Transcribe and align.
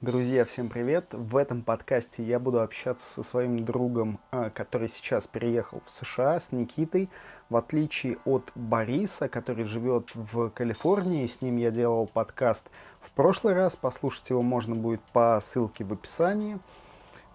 Друзья, 0.00 0.46
всем 0.46 0.70
привет! 0.70 1.08
В 1.12 1.36
этом 1.36 1.60
подкасте 1.60 2.22
я 2.22 2.38
буду 2.38 2.62
общаться 2.62 3.06
со 3.06 3.22
своим 3.22 3.62
другом, 3.66 4.18
а, 4.30 4.48
который 4.48 4.88
сейчас 4.88 5.26
переехал 5.26 5.82
в 5.84 5.90
США, 5.90 6.40
с 6.40 6.52
Никитой. 6.52 7.10
В 7.50 7.56
отличие 7.56 8.16
от 8.24 8.50
Бориса, 8.54 9.28
который 9.28 9.64
живет 9.64 10.08
в 10.14 10.48
Калифорнии, 10.48 11.26
с 11.26 11.42
ним 11.42 11.58
я 11.58 11.70
делал 11.70 12.06
подкаст 12.06 12.70
в 12.98 13.10
прошлый 13.10 13.52
раз. 13.52 13.76
Послушать 13.76 14.30
его 14.30 14.40
можно 14.40 14.74
будет 14.74 15.02
по 15.12 15.38
ссылке 15.38 15.84
в 15.84 15.92
описании. 15.92 16.58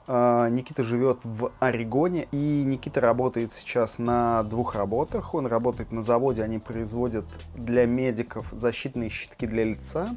А, 0.08 0.50
Никита 0.50 0.84
живет 0.84 1.20
в 1.24 1.52
Орегоне, 1.60 2.28
и 2.32 2.64
Никита 2.64 3.02
работает 3.02 3.52
сейчас 3.52 3.98
на 3.98 4.44
двух 4.44 4.76
работах. 4.76 5.34
Он 5.34 5.48
работает 5.48 5.92
на 5.92 6.02
заводе, 6.02 6.44
они 6.44 6.60
производят 6.60 7.26
для 7.56 7.86
медиков 7.86 8.48
защитные 8.52 9.10
щитки 9.10 9.48
для 9.48 9.64
лица. 9.64 10.10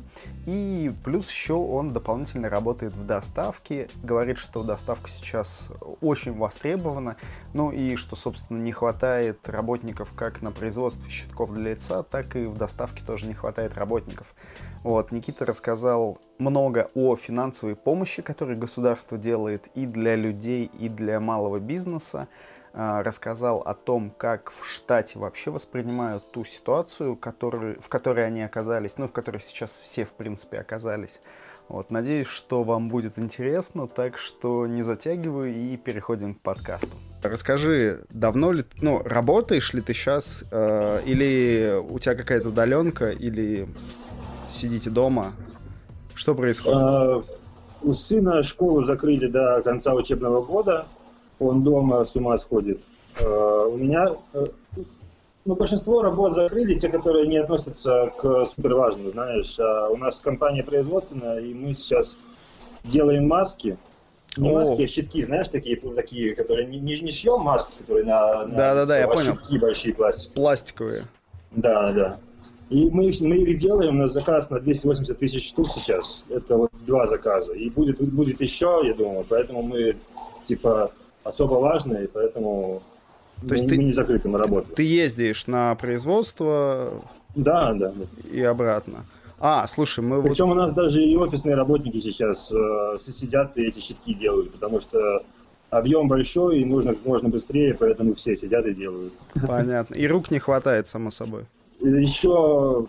И 0.47 0.91
плюс 1.05 1.31
еще 1.31 1.55
он 1.55 1.93
дополнительно 1.93 2.49
работает 2.51 2.93
в 2.93 3.07
доставке. 3.07 3.89
Говорит, 4.03 4.39
что 4.39 4.63
доставка 4.63 5.09
сейчас 5.09 5.71
очень 6.01 6.37
востребована. 6.37 7.17
Ну 7.55 7.71
и 7.71 7.97
что, 7.97 8.15
собственно, 8.15 8.59
не 8.59 8.73
хватает 8.73 9.49
работников 9.49 10.13
как 10.15 10.43
на 10.43 10.51
производстве 10.51 11.11
щитков 11.11 11.55
для 11.55 11.71
лица, 11.71 12.03
так 12.03 12.37
и 12.37 12.45
в 12.45 12.57
доставке 12.57 13.03
тоже 13.05 13.27
не 13.27 13.35
хватает 13.35 13.75
работников. 13.75 14.35
Вот, 14.85 15.13
Никита 15.13 15.45
рассказал 15.45 16.19
много 16.39 16.89
о 16.95 17.17
финансовой 17.17 17.75
помощи, 17.75 18.23
которую 18.23 18.59
государство 18.59 19.19
делает 19.19 19.69
и 19.83 19.87
для 19.87 20.17
людей, 20.17 20.71
и 20.79 20.89
для 20.89 21.21
малого 21.21 21.59
бизнеса. 21.59 22.29
А, 22.75 23.03
рассказал 23.03 23.59
о 23.59 23.75
том, 23.75 24.13
как 24.17 24.51
в 24.51 24.67
штате 24.67 25.19
вообще 25.19 25.51
воспринимают 25.51 26.31
ту 26.31 26.45
ситуацию, 26.45 27.17
который, 27.17 27.75
в 27.81 27.89
которой 27.89 28.27
они 28.27 28.43
оказались, 28.43 28.99
ну, 28.99 29.09
в 29.09 29.13
которой 29.13 29.39
сейчас 29.39 29.79
все, 29.79 30.05
в 30.05 30.13
принципе, 30.13 30.59
оказались. 30.59 31.21
Вот, 31.69 31.91
надеюсь, 31.91 32.27
что 32.27 32.63
вам 32.63 32.89
будет 32.89 33.19
интересно, 33.19 33.89
так 33.89 34.17
что 34.17 34.67
не 34.67 34.83
затягиваю 34.83 35.55
и 35.55 35.77
переходим 35.77 36.35
к 36.35 36.41
подкасту. 36.41 36.91
Расскажи, 37.23 38.05
давно 38.11 38.53
ли, 38.53 38.65
ну, 38.81 39.03
работаешь 39.05 39.75
ли 39.75 39.83
ты 39.83 39.93
сейчас, 39.93 40.45
э, 40.51 41.03
или 41.05 41.79
у 41.79 41.99
тебя 41.99 42.15
какая-то 42.15 42.49
удаленка, 42.49 43.11
или 43.11 43.69
сидите 44.49 44.89
дома? 44.89 45.33
Что 46.15 46.35
происходит? 46.35 47.27
У 47.83 47.93
сына 47.93 48.43
школу 48.43 48.85
закрыли 48.85 49.29
до 49.29 49.63
конца 49.63 49.95
учебного 49.95 50.43
года. 50.43 50.87
Он 51.39 51.63
дома 51.63 52.05
с 52.05 52.17
ума 52.17 52.39
сходит. 52.39 52.81
А, 53.21 53.67
у 53.67 53.77
меня 53.77 54.17
э, 54.33 54.47
ну, 55.45 55.55
большинство 55.55 56.03
работ 56.03 56.35
закрыли, 56.35 56.79
те, 56.79 56.89
которые 56.89 57.27
не 57.27 57.39
относятся 57.39 58.13
к 58.19 58.45
суперважным, 58.45 59.11
знаешь. 59.11 59.59
А 59.59 59.89
у 59.89 59.97
нас 59.97 60.19
компания 60.19 60.63
производственная, 60.63 61.39
и 61.39 61.55
мы 61.55 61.73
сейчас 61.75 62.17
делаем 62.85 63.29
маски. 63.29 63.79
Не 64.37 64.53
маски, 64.53 64.83
а 64.83 64.87
щитки, 64.89 65.25
знаешь, 65.25 65.49
такие, 65.49 65.77
такие 65.77 66.35
которые 66.35 66.67
не, 66.67 66.79
не, 66.79 67.01
не 67.01 67.13
шьем 67.13 67.41
маски, 67.41 67.73
которые 67.79 68.05
на, 68.05 68.47
на 68.47 68.57
да, 68.57 68.75
да, 68.75 68.87
да, 68.87 68.99
я 68.99 69.07
а 69.07 69.09
понял. 69.09 69.37
щитки 69.37 69.59
большие 69.59 69.95
пластиковые. 69.95 70.35
Пластиковые. 70.35 71.03
Да, 71.53 71.93
да. 71.93 72.19
И 72.71 72.91
мы 72.91 73.07
их, 73.07 73.21
мы 73.21 73.37
их 73.37 73.59
делаем, 73.59 73.97
у 73.97 74.03
нас 74.03 74.13
заказ 74.13 74.51
на 74.51 74.61
280 74.61 75.19
тысяч 75.19 75.49
штук 75.49 75.69
сейчас. 75.75 76.25
Это 76.29 76.57
вот 76.57 76.71
два 76.87 77.07
заказа. 77.07 77.55
И 77.55 77.71
будет, 77.71 78.01
будет 78.01 78.41
еще, 78.41 78.83
я 78.85 78.95
думаю, 78.95 79.25
поэтому 79.29 79.63
мы, 79.63 79.97
типа, 80.47 80.93
особо 81.25 81.55
важные, 81.55 82.09
поэтому 82.09 82.83
то 83.47 83.55
есть 83.55 83.65
мы, 83.65 83.71
ты, 83.71 83.77
не 83.79 83.93
закрыты, 83.93 84.29
мы 84.29 84.39
работаем. 84.39 84.75
Ты 84.75 84.83
ездишь 84.83 85.47
на 85.47 85.75
производство 85.77 87.03
да, 87.35 87.73
да, 87.73 87.93
и 88.31 88.43
обратно. 88.43 89.07
А, 89.41 89.67
слушай, 89.69 90.01
мы 90.01 90.23
Причем 90.23 90.47
вот... 90.47 90.53
у 90.53 90.57
нас 90.57 90.73
даже 90.73 91.03
и 91.03 91.17
офисные 91.17 91.55
работники 91.55 92.01
сейчас 92.01 92.51
э, 92.51 92.99
сидят 92.99 93.57
и 93.57 93.63
эти 93.63 93.81
щитки 93.81 94.13
делают, 94.13 94.53
потому 94.53 94.81
что 94.81 95.23
объем 95.71 96.09
большой 96.09 96.61
и 96.61 96.65
нужно 96.65 96.95
как 96.95 97.05
можно 97.05 97.29
быстрее, 97.29 97.75
поэтому 97.75 98.15
все 98.15 98.35
сидят 98.35 98.67
и 98.67 98.75
делают. 98.75 99.13
Понятно. 99.47 99.95
И 99.95 100.09
рук 100.09 100.33
не 100.33 100.41
хватает, 100.41 100.89
само 100.89 101.13
собой. 101.13 101.45
Еще 101.81 102.87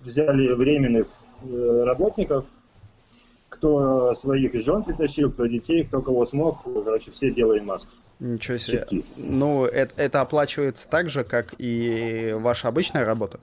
взяли 0.00 0.52
временных 0.52 1.08
э, 1.42 1.82
работников, 1.84 2.44
кто 3.48 4.14
своих 4.14 4.54
жен 4.62 4.84
притащил, 4.84 5.30
кто 5.30 5.46
детей, 5.46 5.84
кто 5.84 6.00
кого 6.00 6.24
смог, 6.24 6.62
короче, 6.62 7.10
все 7.10 7.30
делаем 7.30 7.66
маски. 7.66 7.90
Ничего 8.20 8.58
себе. 8.58 8.78
Щитки. 8.78 9.04
Ну, 9.16 9.64
это, 9.64 9.94
это 9.96 10.20
оплачивается 10.20 10.88
так 10.88 11.10
же, 11.10 11.24
как 11.24 11.54
и 11.58 12.34
ваша 12.38 12.68
обычная 12.68 13.04
работа? 13.04 13.40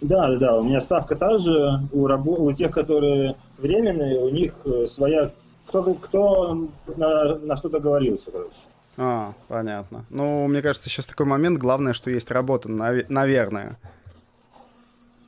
Да, 0.00 0.28
да, 0.28 0.36
да. 0.36 0.56
У 0.56 0.64
меня 0.64 0.80
ставка 0.80 1.16
та 1.16 1.38
же. 1.38 1.80
У, 1.92 2.06
рабо... 2.06 2.32
у 2.32 2.52
тех, 2.52 2.70
которые 2.70 3.36
временные, 3.58 4.18
у 4.20 4.30
них 4.30 4.54
э, 4.64 4.86
своя... 4.86 5.32
Кто, 5.66 5.94
кто 5.94 6.68
на, 6.96 7.36
на 7.38 7.56
что 7.56 7.68
договорился, 7.68 8.30
короче. 8.30 8.52
А, 8.96 9.32
понятно. 9.48 10.04
Ну, 10.10 10.46
мне 10.46 10.62
кажется, 10.62 10.88
сейчас 10.88 11.06
такой 11.06 11.26
момент. 11.26 11.58
Главное, 11.58 11.94
что 11.94 12.10
есть 12.10 12.30
работа, 12.30 12.70
нав... 12.70 13.08
наверное. 13.08 13.78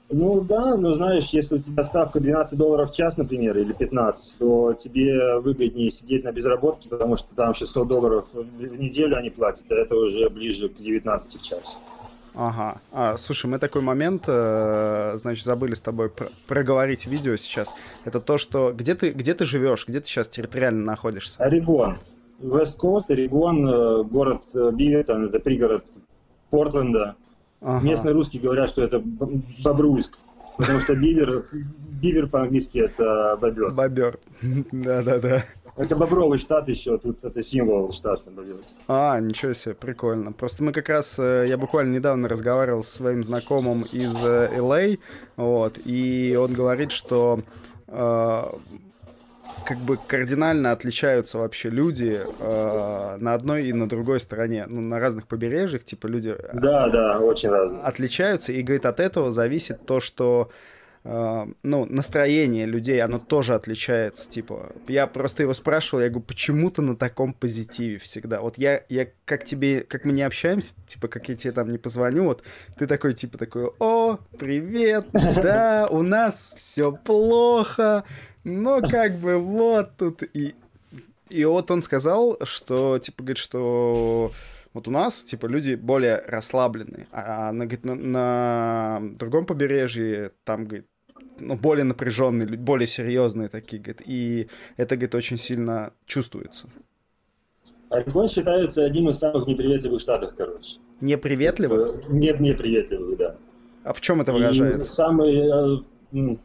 Ну 0.09 0.41
да, 0.41 0.77
но 0.77 0.95
знаешь, 0.95 1.31
если 1.31 1.57
у 1.57 1.59
тебя 1.59 1.83
ставка 1.83 2.21
12 2.21 2.57
долларов 2.57 2.93
в 2.93 2.95
час, 2.95 3.17
например, 3.17 3.59
или 3.59 3.73
15, 3.73 4.39
то 4.39 4.73
тебе 4.75 5.39
выгоднее 5.41 5.91
сидеть 5.91 6.23
на 6.23 6.31
безработке, 6.31 6.89
потому 6.89 7.17
что 7.17 7.35
там 7.35 7.55
600 7.55 7.89
долларов 7.89 8.27
в 8.33 8.79
неделю 8.79 9.17
они 9.17 9.31
платят, 9.31 9.65
а 9.71 9.75
это 9.75 9.97
уже 9.97 10.29
ближе 10.31 10.69
к 10.69 10.77
19 10.77 11.41
в 11.41 11.45
час. 11.45 11.81
Ага. 12.37 12.81
А, 12.93 13.17
слушай, 13.17 13.47
мы 13.47 13.59
такой 13.59 13.81
момент, 13.81 14.25
э, 14.27 15.13
значит, 15.17 15.43
забыли 15.43 15.73
с 15.73 15.81
тобой 15.81 16.11
про- 16.11 16.29
проговорить 16.47 17.07
видео 17.07 17.35
сейчас. 17.37 17.75
Это 18.05 18.21
то, 18.21 18.37
что... 18.37 18.73
Где 18.73 18.95
ты, 18.95 19.11
где 19.11 19.33
ты 19.33 19.47
живешь? 19.47 19.89
Где 19.89 20.01
ты 20.01 20.07
сейчас 20.07 20.29
территориально 20.29 20.85
находишься? 20.85 21.43
Орегон. 21.43 21.97
Вест 22.39 22.77
Кост, 22.77 23.11
Орегон, 23.11 23.67
э, 23.67 24.03
город 24.05 24.43
э, 24.53 24.71
Бивертон, 24.71 25.25
это 25.25 25.41
пригород 25.41 25.85
Портленда. 26.51 27.17
Ага. 27.61 27.85
Местные 27.85 28.13
русские 28.13 28.43
говорят, 28.43 28.69
что 28.69 28.83
это 28.83 29.03
Бобруйск, 29.65 30.19
потому 30.57 30.81
что 30.81 30.95
бивер, 30.95 31.45
бивер 32.01 32.29
по-английски 32.29 32.79
это 32.79 33.37
бобер. 33.41 33.71
Бобер, 33.71 34.19
да-да-да. 34.73 35.45
Это 35.77 35.95
бобровый 35.95 36.39
штат 36.39 36.69
еще, 36.69 36.97
тут 36.97 37.23
это 37.23 37.43
символ 37.43 37.93
штата 37.93 38.31
бобер. 38.31 38.57
А, 38.89 39.21
ничего 39.21 39.53
себе, 39.53 39.75
прикольно. 39.75 40.33
Просто 40.33 40.65
мы 40.65 40.73
как 40.73 40.89
раз, 40.89 41.19
э, 41.19 41.45
я 41.49 41.59
буквально 41.59 41.95
недавно 41.95 42.29
разговаривал 42.29 42.83
с 42.83 42.89
своим 42.89 43.23
знакомым 43.23 43.83
из 43.83 44.15
LA, 44.25 44.95
э, 44.95 44.97
вот, 45.37 45.79
и 45.85 46.35
он 46.41 46.55
говорит, 46.55 46.93
что 46.93 47.41
э, 47.89 48.43
как 49.67 49.79
бы 49.79 49.97
кардинально 49.97 50.73
отличаются 50.73 51.39
вообще 51.39 51.71
люди 51.71 52.21
э, 52.25 53.17
на 53.19 53.35
одной 53.35 53.67
и 53.67 53.73
на 53.73 53.89
другой 53.89 54.21
стороне, 54.21 54.67
ну, 54.69 54.81
на 54.81 55.01
разных 55.01 55.27
побережьях, 55.27 55.85
типа 55.85 56.07
люди... 56.07 56.37
Да, 56.53 56.89
да, 56.89 57.19
очень 57.19 57.51
разные. 57.51 57.83
Отличаются, 57.83 58.53
и, 58.53 58.63
говорит, 58.63 58.87
от 58.87 59.01
этого 59.01 59.33
зависит 59.33 59.85
то, 59.85 60.01
что 60.01 60.51
Uh, 61.07 61.55
ну, 61.63 61.87
настроение 61.89 62.67
людей, 62.67 63.01
оно 63.01 63.21
тоже 63.21 63.55
отличается, 63.55 64.29
типа, 64.29 64.73
я 64.89 65.07
просто 65.07 65.45
его 65.45 65.55
спрашивал, 65.55 66.03
я 66.03 66.09
говорю, 66.09 66.25
почему 66.25 66.69
ты 66.69 66.83
на 66.83 66.97
таком 66.97 67.33
позитиве 67.33 67.99
всегда? 67.99 68.41
Вот 68.41 68.59
я, 68.59 68.83
я 68.89 69.07
как 69.25 69.45
тебе, 69.45 69.83
как 69.83 70.05
мы 70.05 70.11
не 70.11 70.23
общаемся, 70.23 70.75
типа, 70.89 71.07
как 71.07 71.29
я 71.29 71.37
тебе 71.37 71.53
там 71.53 71.71
не 71.71 71.79
позвоню, 71.79 72.25
вот, 72.25 72.43
ты 72.77 72.89
такой, 72.89 73.15
типа, 73.15 73.39
такой, 73.39 73.71
о, 73.79 74.19
привет, 74.37 75.07
да, 75.13 75.87
у 75.89 76.03
нас 76.03 76.55
все 76.57 76.91
плохо, 76.91 78.03
но 78.47 78.81
как 78.81 79.19
бы 79.19 79.39
вот 79.39 79.91
тут 79.99 80.23
и... 80.23 80.55
И 81.29 81.45
вот 81.45 81.73
он 81.73 81.83
сказал, 81.83 82.39
что, 82.45 83.01
типа, 83.01 83.25
говорит, 83.25 83.39
что 83.39 84.31
вот 84.73 84.87
у 84.87 84.93
нас, 84.93 85.25
типа, 85.25 85.47
люди 85.47 85.75
более 85.75 86.23
расслабленные, 86.25 87.09
а 87.11 87.51
на, 87.51 87.67
говорит, 87.67 87.85
на, 87.85 87.95
на 87.97 89.03
другом 89.19 89.47
побережье 89.47 90.31
там, 90.45 90.67
говорит, 90.67 90.87
ну, 91.41 91.57
более 91.57 91.83
напряженные, 91.83 92.47
более 92.47 92.87
серьезные 92.87 93.49
такие, 93.49 93.83
говорит, 93.83 94.03
и 94.07 94.47
это, 94.77 94.95
говорит, 94.95 95.17
очень 95.17 95.39
сильно 95.39 95.93
чувствуется. 96.07 96.69
Орегон 97.89 98.29
считается 98.29 98.85
одним 98.85 99.11
из 99.11 99.19
самых 99.19 99.49
неприветливых 99.49 100.01
штатов, 100.01 100.35
короче. 100.37 100.79
Неприветливых? 101.01 102.09
Нет, 102.09 102.39
неприветливых, 102.39 103.19
да. 103.19 103.37
А 103.83 103.93
в 103.93 104.01
чем 104.01 104.21
это 104.21 104.33
выражается? 104.33 104.89
И 104.89 104.95
самый 104.95 105.83
э, 106.13 106.37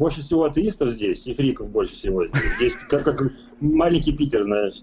больше 0.00 0.22
всего 0.22 0.44
атеистов 0.44 0.92
здесь, 0.92 1.26
и 1.26 1.34
фриков 1.34 1.68
больше 1.68 1.94
всего 1.94 2.26
здесь. 2.26 2.56
Здесь 2.56 2.74
как, 2.88 3.04
как 3.04 3.20
маленький 3.60 4.12
Питер, 4.12 4.42
знаешь. 4.44 4.76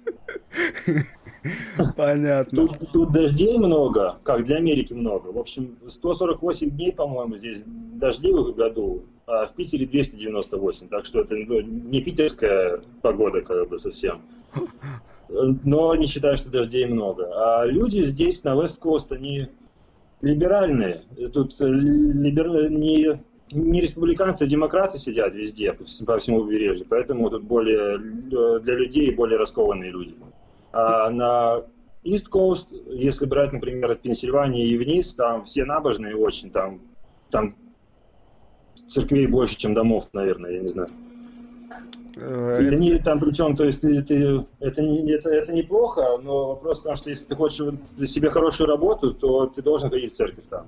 Понятно. 1.96 2.68
Тут, 2.68 2.92
тут 2.94 3.12
дождей 3.14 3.58
много, 3.58 4.20
как 4.22 4.46
для 4.46 4.58
Америки 4.58 4.94
много. 4.94 5.30
В 5.30 5.40
общем, 5.40 5.76
148 5.88 6.70
дней, 6.70 6.94
по-моему, 6.94 7.36
здесь 7.36 7.64
дождливых 7.66 8.50
в 8.50 8.56
году, 8.56 9.06
а 9.26 9.48
в 9.48 9.56
Питере 9.56 9.88
298. 9.88 10.88
Так 10.88 11.08
что 11.08 11.22
это 11.22 11.34
ну, 11.36 11.62
не 11.62 12.00
питерская 12.02 12.82
погода 13.02 13.42
как 13.42 13.70
бы 13.70 13.80
совсем. 13.80 14.22
Но 15.30 15.96
не 15.96 16.06
считаю, 16.06 16.38
что 16.38 16.52
дождей 16.52 16.86
много. 16.86 17.28
А 17.34 17.66
люди 17.66 18.04
здесь 18.04 18.44
на 18.44 18.54
Вест-Кост, 18.54 19.12
они 19.12 19.48
либеральные. 20.22 21.02
Тут 21.34 21.56
либер... 21.60 22.70
не 22.70 23.20
не 23.52 23.82
республиканцы, 23.82 24.44
а 24.44 24.48
демократы 24.48 24.98
сидят 24.98 25.34
везде, 25.34 25.74
по 25.74 26.18
всему 26.20 26.44
побережью, 26.44 26.86
поэтому 26.90 27.30
тут 27.30 27.44
более 27.44 27.98
для 27.98 28.76
людей 28.76 29.12
более 29.12 29.38
раскованные 29.38 29.92
люди. 29.92 30.16
А 30.74 31.10
на 31.10 31.64
East 32.04 32.30
Coast, 32.32 32.68
если 32.90 33.26
брать, 33.26 33.54
например, 33.54 33.92
от 33.92 34.02
Пенсильвании 34.02 34.68
и 34.68 34.78
вниз, 34.78 35.14
там 35.14 35.46
все 35.46 35.66
набожные 35.66 36.16
очень, 36.16 36.52
там, 36.52 36.82
там 37.30 37.56
церквей 38.88 39.28
больше, 39.28 39.58
чем 39.58 39.74
домов, 39.74 40.08
наверное, 40.14 40.52
я 40.52 40.60
не 40.60 40.68
знаю. 40.68 40.90
Э, 42.16 42.60
это 42.62 42.76
не 42.76 42.98
там 43.00 43.20
причем, 43.20 43.56
то 43.56 43.64
есть 43.64 43.82
ты, 43.82 44.02
ты, 44.02 44.46
это, 44.60 44.82
не, 44.82 45.12
это, 45.12 45.30
это 45.30 45.54
неплохо, 45.54 46.18
но 46.22 46.50
вопрос 46.50 46.80
в 46.80 46.84
том, 46.84 46.96
что 46.96 47.10
если 47.10 47.28
ты 47.28 47.36
хочешь 47.36 47.74
для 47.96 48.08
себя 48.08 48.30
хорошую 48.30 48.68
работу, 48.68 49.14
то 49.14 49.48
ты 49.48 49.62
должен 49.62 49.90
ходить 49.90 50.14
в 50.14 50.16
церковь 50.16 50.46
там. 50.50 50.68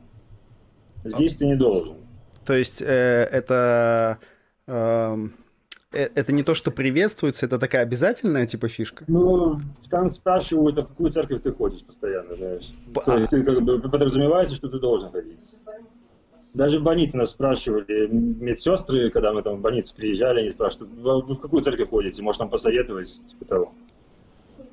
Здесь 1.04 1.36
ты 1.36 1.46
не 1.46 1.56
должен. 1.56 1.96
То 2.46 2.54
есть 2.54 2.82
э, 2.82 3.28
это 3.32 4.20
эм, 4.68 5.34
э, 5.92 6.10
это 6.16 6.32
не 6.32 6.44
то, 6.44 6.56
что 6.56 6.72
приветствуется, 6.72 7.46
это 7.46 7.60
такая 7.60 7.84
обязательная 7.84 8.46
типа 8.48 8.68
фишка? 8.68 9.06
Ну, 9.08 9.60
там 9.90 10.10
спрашивают, 10.12 10.78
а 10.78 10.84
в 10.84 10.88
какую 10.88 11.12
церковь 11.12 11.42
ты 11.42 11.52
ходишь 11.52 11.84
постоянно, 11.84 12.36
знаешь. 12.36 12.70
По... 12.94 13.02
То 13.02 13.18
есть 13.18 13.30
ты 13.32 13.44
как 13.44 13.62
бы 13.62 13.80
подразумевается, 13.80 14.56
что 14.56 14.70
ты 14.70 14.80
должен 14.80 15.12
ходить. 15.12 15.38
Даже 16.54 16.80
в 16.80 16.84
больнице 16.84 17.16
нас 17.16 17.30
спрашивали, 17.30 18.08
медсестры, 18.08 19.12
когда 19.12 19.32
мы 19.34 19.44
там 19.44 19.58
в 19.58 19.62
больницу 19.62 19.94
приезжали, 19.96 20.42
они 20.42 20.50
спрашивают, 20.50 20.92
вы 20.94 21.36
в 21.36 21.40
какую 21.40 21.62
церковь 21.64 21.90
ходите, 21.90 22.24
может 22.24 22.40
там 22.40 22.50
посоветовать, 22.50 23.22
типа 23.28 23.46
того. 23.46 23.74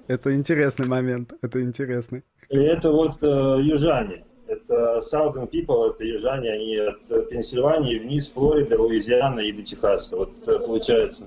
Это 0.06 0.34
интересный 0.34 0.86
момент, 0.86 1.34
это 1.42 1.60
интересный. 1.62 2.22
И 2.48 2.58
это 2.58 2.90
вот 2.92 3.18
э, 3.22 3.58
южане, 3.62 4.24
это 4.46 5.00
Southern 5.00 5.50
People, 5.50 5.90
это 5.90 6.04
южане, 6.04 6.52
они 6.52 6.76
от 6.76 7.28
Пенсильвании 7.28 7.98
вниз, 7.98 8.28
Флорида, 8.28 8.80
Луизиана 8.80 9.40
и 9.40 9.52
до 9.52 9.62
Техаса, 9.62 10.16
вот 10.16 10.30
э, 10.46 10.58
получается. 10.58 11.26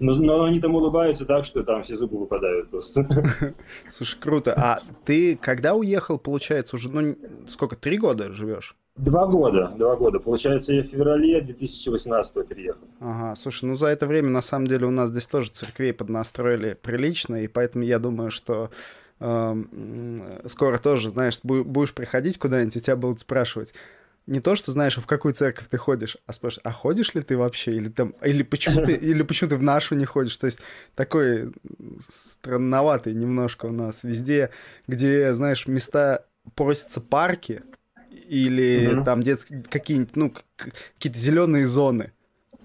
Но, 0.00 0.14
но 0.14 0.44
они 0.44 0.60
там 0.60 0.74
улыбаются 0.74 1.24
так, 1.24 1.44
что 1.44 1.62
там 1.62 1.82
все 1.84 1.96
зубы 1.96 2.18
выпадают 2.18 2.68
просто. 2.68 3.06
Слушай, 3.90 4.18
круто. 4.20 4.54
А 4.56 4.82
ты 5.04 5.36
когда 5.36 5.74
уехал, 5.74 6.18
получается, 6.18 6.76
уже, 6.76 6.90
ну, 6.90 7.14
сколько, 7.46 7.76
три 7.76 7.96
года 7.98 8.32
живешь? 8.32 8.76
Два 8.96 9.26
года, 9.26 9.72
два 9.76 9.96
года. 9.96 10.20
Получается, 10.20 10.72
я 10.72 10.82
в 10.82 10.86
феврале 10.86 11.40
2018 11.40 12.46
переехал. 12.46 12.86
Ага, 13.00 13.34
слушай, 13.34 13.64
ну 13.64 13.74
за 13.74 13.88
это 13.88 14.06
время, 14.06 14.30
на 14.30 14.40
самом 14.40 14.68
деле, 14.68 14.86
у 14.86 14.90
нас 14.90 15.10
здесь 15.10 15.26
тоже 15.26 15.50
церквей 15.50 15.92
поднастроили 15.92 16.78
прилично, 16.80 17.42
и 17.42 17.48
поэтому 17.48 17.84
я 17.84 17.98
думаю, 17.98 18.30
что 18.30 18.70
скоро 20.46 20.78
тоже, 20.78 21.10
знаешь, 21.10 21.38
будешь 21.42 21.94
приходить 21.94 22.38
куда-нибудь, 22.38 22.76
и 22.76 22.80
тебя 22.80 22.96
будут 22.96 23.20
спрашивать, 23.20 23.74
не 24.26 24.40
то, 24.40 24.54
что 24.54 24.72
знаешь, 24.72 24.96
в 24.96 25.06
какую 25.06 25.34
церковь 25.34 25.66
ты 25.68 25.76
ходишь, 25.76 26.16
а 26.26 26.32
спрашиваешь, 26.32 26.62
а 26.64 26.72
ходишь 26.72 27.14
ли 27.14 27.20
ты 27.20 27.36
вообще, 27.36 27.72
или 27.72 27.88
там, 27.88 28.14
или 28.22 28.42
почему 28.42 28.84
ты, 28.84 28.94
или 28.94 29.22
почему 29.22 29.50
ты 29.50 29.56
в 29.56 29.62
нашу 29.62 29.94
не 29.94 30.06
ходишь, 30.06 30.36
то 30.36 30.46
есть 30.46 30.60
такой 30.94 31.52
странноватый 32.08 33.14
немножко 33.14 33.66
у 33.66 33.72
нас 33.72 34.02
везде, 34.02 34.50
где, 34.86 35.34
знаешь, 35.34 35.66
места 35.66 36.24
просятся 36.54 37.00
парки, 37.00 37.62
или 38.28 38.88
mm-hmm. 38.88 39.04
там 39.04 39.22
детские 39.22 39.62
какие-нибудь, 39.62 40.16
ну, 40.16 40.34
какие-то 40.56 41.18
зеленые 41.18 41.66
зоны. 41.66 42.12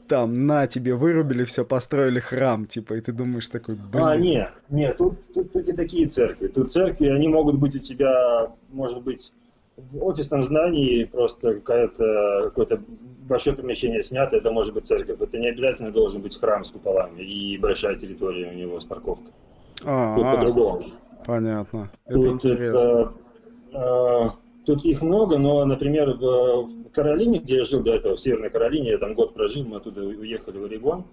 Там 0.09 0.47
на 0.47 0.65
тебе 0.65 0.95
вырубили 0.95 1.43
все, 1.43 1.63
построили 1.63 2.19
храм, 2.19 2.65
типа, 2.65 2.95
и 2.95 3.01
ты 3.01 3.11
думаешь 3.11 3.47
такой, 3.47 3.75
блин. 3.75 4.03
А, 4.03 4.17
нет, 4.17 4.49
нет, 4.69 4.97
тут, 4.97 5.13
тут, 5.33 5.53
тут 5.53 5.67
не 5.67 5.73
такие 5.73 6.07
церкви. 6.07 6.47
Тут 6.47 6.71
церкви, 6.71 7.07
они 7.07 7.27
могут 7.27 7.57
быть 7.59 7.75
у 7.75 7.79
тебя, 7.79 8.51
может 8.71 9.03
быть, 9.03 9.31
в 9.77 10.03
офисном 10.03 10.43
здании 10.43 11.03
просто 11.03 11.53
какое-то 11.53 12.41
какое-то 12.45 12.81
большое 13.27 13.55
помещение 13.55 14.03
снято, 14.03 14.35
это 14.35 14.51
может 14.51 14.73
быть 14.73 14.87
церковь. 14.87 15.21
Это 15.21 15.37
не 15.37 15.49
обязательно 15.49 15.91
должен 15.91 16.21
быть 16.21 16.37
храм 16.37 16.65
с 16.65 16.71
куполами 16.71 17.21
и 17.21 17.57
большая 17.57 17.95
территория 17.95 18.49
у 18.49 18.53
него 18.53 18.79
с 18.79 18.85
парковкой. 18.85 19.31
А, 19.85 20.15
Тут 20.15 20.25
по-другому. 20.25 20.85
Понятно. 21.25 21.91
Это 22.05 22.19
Тут 22.19 22.33
интересно. 22.33 23.13
Это, 23.71 24.33
Тут 24.65 24.85
их 24.85 25.01
много, 25.01 25.37
но, 25.37 25.63
например, 25.65 26.11
в 26.17 26.89
Каролине, 26.91 27.39
где 27.39 27.57
я 27.57 27.63
жил 27.63 27.81
до 27.81 27.95
этого, 27.95 28.15
в 28.15 28.19
Северной 28.19 28.49
Каролине, 28.49 28.91
я 28.91 28.97
там 28.97 29.13
год 29.15 29.33
прожил, 29.33 29.65
мы 29.65 29.77
оттуда 29.77 30.01
уехали 30.03 30.57
в 30.57 30.65
Орегон, 30.65 31.05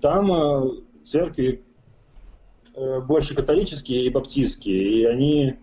там 0.00 0.32
э, 0.32 0.70
церкви 1.02 1.64
э, 2.74 3.00
больше 3.00 3.34
католические 3.34 4.06
и 4.06 4.10
баптистские, 4.10 4.84
и 4.84 5.04
они, 5.04 5.56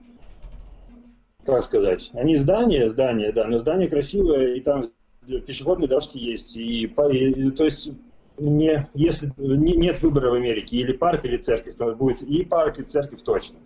как 1.45 1.63
сказать, 1.63 2.11
они 2.13 2.35
здания, 2.35 2.87
здания, 2.89 3.31
да, 3.31 3.45
но 3.45 3.57
здание 3.59 3.87
красивое, 3.87 4.55
и 4.55 4.59
там 4.59 4.91
пешеходные 5.25 5.87
дорожки 5.87 6.17
есть, 6.17 6.57
и, 6.57 6.83
и 6.83 7.51
то 7.51 7.63
есть 7.63 7.91
не, 8.37 8.87
если 8.93 9.31
не, 9.37 9.75
нет 9.77 10.01
выбора 10.01 10.31
в 10.31 10.33
Америке, 10.33 10.77
или 10.77 10.91
парк, 10.91 11.23
или 11.23 11.37
церковь, 11.37 11.75
то 11.75 11.95
будет 11.95 12.21
и 12.21 12.43
парк, 12.43 12.79
и 12.79 12.83
церковь 12.83 13.21
точно 13.21 13.57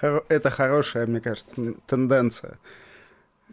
это 0.00 0.50
хорошая, 0.50 1.06
мне 1.06 1.20
кажется, 1.20 1.74
тенденция. 1.86 2.58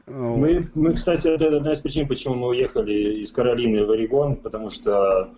Мы, 0.05 0.69
мы, 0.73 0.94
кстати, 0.94 1.27
это 1.27 1.57
одна 1.57 1.73
из 1.73 1.79
причин, 1.79 2.07
почему 2.07 2.35
мы 2.35 2.47
уехали 2.49 3.21
из 3.21 3.31
Каролины 3.31 3.85
в 3.85 3.91
Орегон, 3.91 4.38
потому 4.38 4.69
что 4.69 5.29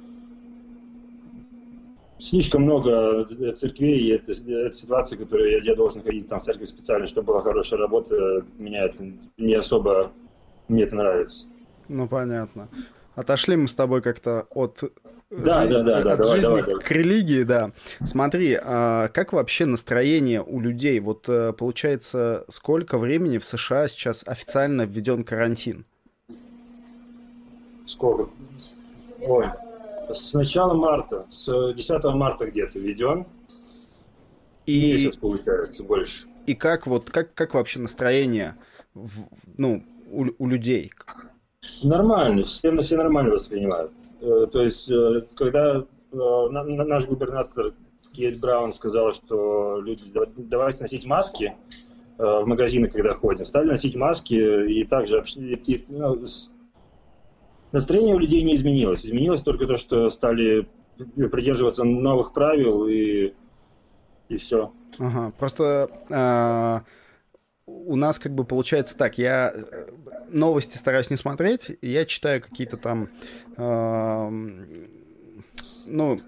слишком 2.19 2.63
много 2.63 3.25
церквей, 3.55 3.99
и 3.99 4.09
это, 4.09 4.33
это 4.33 4.75
ситуация, 4.75 5.17
которую 5.17 5.51
я, 5.51 5.59
я 5.59 5.75
должен 5.75 6.03
ходить 6.03 6.27
там 6.27 6.39
в 6.39 6.43
церковь 6.43 6.69
специально, 6.69 7.07
чтобы 7.07 7.27
была 7.27 7.41
хорошая 7.41 7.79
работа, 7.79 8.45
меня 8.59 8.85
это 8.85 9.03
не 9.37 9.55
особо, 9.55 10.11
мне 10.67 10.83
это 10.83 10.95
нравится. 10.95 11.47
Ну, 11.87 12.07
понятно. 12.07 12.67
Отошли 13.15 13.55
мы 13.55 13.67
с 13.67 13.73
тобой 13.73 14.01
как-то 14.01 14.45
от 14.51 14.83
да, 15.29 15.61
жизни, 15.61 15.75
да, 15.75 15.83
да, 15.83 16.01
да, 16.01 16.13
от 16.13 16.19
давай, 16.19 16.39
жизни 16.39 16.61
давай, 16.61 16.79
к 16.79 16.91
религии, 16.91 17.43
да. 17.43 17.71
Смотри, 18.03 18.57
а 18.61 19.09
как 19.09 19.33
вообще 19.33 19.65
настроение 19.65 20.41
у 20.41 20.59
людей? 20.59 20.99
Вот 20.99 21.29
э, 21.29 21.53
получается, 21.53 22.45
сколько 22.49 22.97
времени 22.97 23.37
в 23.37 23.45
США 23.45 23.87
сейчас 23.87 24.23
официально 24.25 24.83
введен 24.83 25.23
карантин? 25.23 25.85
Сколько? 27.85 28.29
Ой, 29.21 29.47
с 30.11 30.33
начала 30.33 30.73
марта, 30.73 31.25
с 31.29 31.73
10 31.73 32.03
марта 32.05 32.47
где-то 32.47 32.79
введен. 32.79 33.25
И 34.65 35.05
месяц 35.05 35.17
получается 35.17 35.83
больше. 35.83 36.27
И 36.47 36.55
как 36.55 36.87
вот 36.87 37.09
как 37.09 37.33
как 37.35 37.53
вообще 37.53 37.79
настроение, 37.79 38.55
в, 38.95 39.27
ну 39.57 39.83
у, 40.09 40.25
у 40.37 40.47
людей? 40.47 40.91
Нормально, 41.83 42.45
все, 42.45 42.75
все 42.81 42.97
нормально 42.97 43.31
воспринимают. 43.31 43.91
Э, 44.21 44.47
то 44.51 44.61
есть, 44.61 44.89
э, 44.89 45.25
когда 45.35 45.77
э, 45.77 45.85
наш 46.11 47.05
губернатор 47.07 47.73
Кейт 48.13 48.39
Браун 48.39 48.73
сказала, 48.73 49.13
что 49.13 49.79
люди, 49.81 50.03
давайте 50.37 50.81
носить 50.81 51.05
маски 51.05 51.55
в 52.17 52.43
магазины, 52.45 52.89
когда 52.89 53.13
ходим, 53.13 53.45
стали 53.45 53.69
носить 53.69 53.95
маски, 53.95 54.33
и 54.33 54.83
также 54.83 55.23
и, 55.37 55.85
ну, 55.87 56.25
настроение 57.71 58.15
у 58.15 58.19
людей 58.19 58.41
не 58.43 58.55
изменилось. 58.55 59.05
Изменилось 59.05 59.41
только 59.41 59.67
то, 59.67 59.77
что 59.77 60.09
стали 60.09 60.67
придерживаться 60.97 61.85
новых 61.85 62.33
правил 62.33 62.87
и, 62.87 63.33
и 64.27 64.37
все. 64.37 64.73
Ага, 64.97 65.31
просто 65.39 65.89
а, 66.09 66.81
у 67.85 67.95
нас 67.95 68.19
как 68.19 68.33
бы 68.33 68.43
получается 68.43 68.97
так, 68.97 69.17
я 69.17 69.53
новости 70.29 70.77
стараюсь 70.77 71.09
не 71.09 71.17
смотреть, 71.17 71.77
я 71.81 72.05
читаю 72.05 72.41
какие-то 72.41 72.77
там, 72.77 73.09
э, 73.57 74.29
ну, 75.87 76.19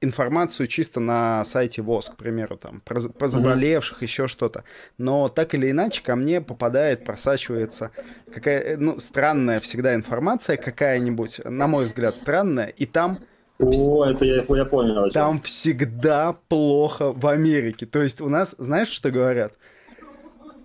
информацию 0.00 0.66
чисто 0.66 1.00
на 1.00 1.44
сайте 1.44 1.82
ВОЗ, 1.82 2.10
к 2.10 2.16
примеру, 2.16 2.56
там, 2.56 2.80
про, 2.84 3.00
про 3.00 3.28
заболевших, 3.28 3.98
mm-hmm. 3.98 4.04
еще 4.04 4.26
что-то. 4.28 4.64
Но 4.96 5.28
так 5.28 5.54
или 5.54 5.70
иначе 5.70 6.02
ко 6.02 6.16
мне 6.16 6.40
попадает, 6.40 7.04
просачивается 7.04 7.90
какая 8.32 8.76
ну, 8.76 9.00
странная 9.00 9.60
всегда 9.60 9.94
информация 9.94 10.56
какая-нибудь, 10.56 11.40
на 11.44 11.66
мой 11.66 11.84
взгляд, 11.84 12.16
странная, 12.16 12.68
и 12.68 12.86
там... 12.86 13.18
О, 13.58 14.04
это 14.04 14.24
я, 14.24 14.44
я 14.48 14.64
понял. 14.64 15.10
Там 15.10 15.40
всегда 15.40 16.36
плохо 16.46 17.12
в 17.12 17.26
Америке. 17.26 17.86
То 17.86 18.00
есть 18.00 18.20
у 18.20 18.28
нас, 18.28 18.54
знаешь, 18.56 18.86
что 18.86 19.10
говорят? 19.10 19.54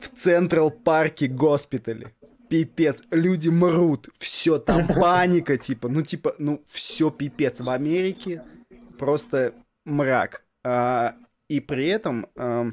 В 0.04 0.20
Централ 0.20 0.70
Парке 0.70 1.28
госпитале 1.28 2.14
пипец, 2.50 3.02
люди 3.10 3.50
мрут, 3.50 4.10
все, 4.20 4.60
там 4.60 4.88
паника, 5.02 5.58
типа, 5.58 5.88
ну, 5.88 6.04
типа, 6.04 6.36
ну, 6.38 6.62
все 6.68 7.10
пипец. 7.10 7.62
В 7.62 7.70
Америке 7.70 8.44
просто 9.00 9.56
мрак. 9.86 10.44
А, 10.64 11.16
и 11.48 11.60
при 11.60 11.88
этом... 11.88 12.28
А, 12.36 12.72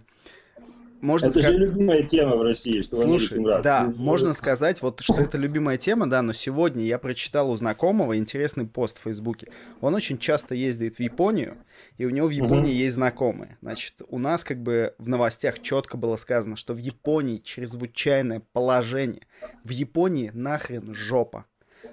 можно 1.00 1.26
это 1.26 1.40
сказать... 1.40 1.52
же 1.52 1.58
любимая 1.58 2.02
тема 2.02 2.36
в 2.36 2.42
России, 2.42 2.82
что 2.82 2.96
Слушай, 2.96 3.38
мрак. 3.40 3.62
да, 3.62 3.84
ну, 3.84 4.02
можно 4.02 4.32
сказать, 4.32 4.82
вот, 4.82 5.00
что 5.00 5.14
это 5.14 5.38
любимая 5.38 5.78
тема, 5.78 6.08
да, 6.08 6.22
но 6.22 6.32
сегодня 6.32 6.84
я 6.84 6.98
прочитал 6.98 7.50
у 7.50 7.56
знакомого 7.56 8.16
интересный 8.18 8.66
пост 8.66 8.98
в 8.98 9.02
Фейсбуке. 9.02 9.48
Он 9.80 9.94
очень 9.94 10.18
часто 10.18 10.54
ездит 10.54 10.96
в 10.96 11.00
Японию, 11.00 11.56
и 11.96 12.04
у 12.04 12.10
него 12.10 12.26
в 12.26 12.30
Японии 12.30 12.70
угу. 12.70 12.78
есть 12.78 12.94
знакомые. 12.94 13.56
Значит, 13.62 13.94
у 14.08 14.18
нас 14.18 14.44
как 14.44 14.62
бы 14.62 14.94
в 14.98 15.08
новостях 15.08 15.60
четко 15.60 15.96
было 15.96 16.16
сказано, 16.16 16.56
что 16.56 16.74
в 16.74 16.78
Японии 16.78 17.38
чрезвычайное 17.38 18.42
положение. 18.52 19.22
В 19.64 19.70
Японии 19.70 20.30
нахрен 20.34 20.94
жопа. 20.94 21.46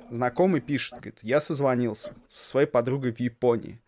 знакомый 0.09 0.61
пишет, 0.61 0.93
говорит, 0.99 1.19
я 1.21 1.39
созвонился 1.39 2.13
со 2.27 2.45
своей 2.45 2.67
подругой 2.67 3.13
в 3.13 3.19
Японии. 3.19 3.79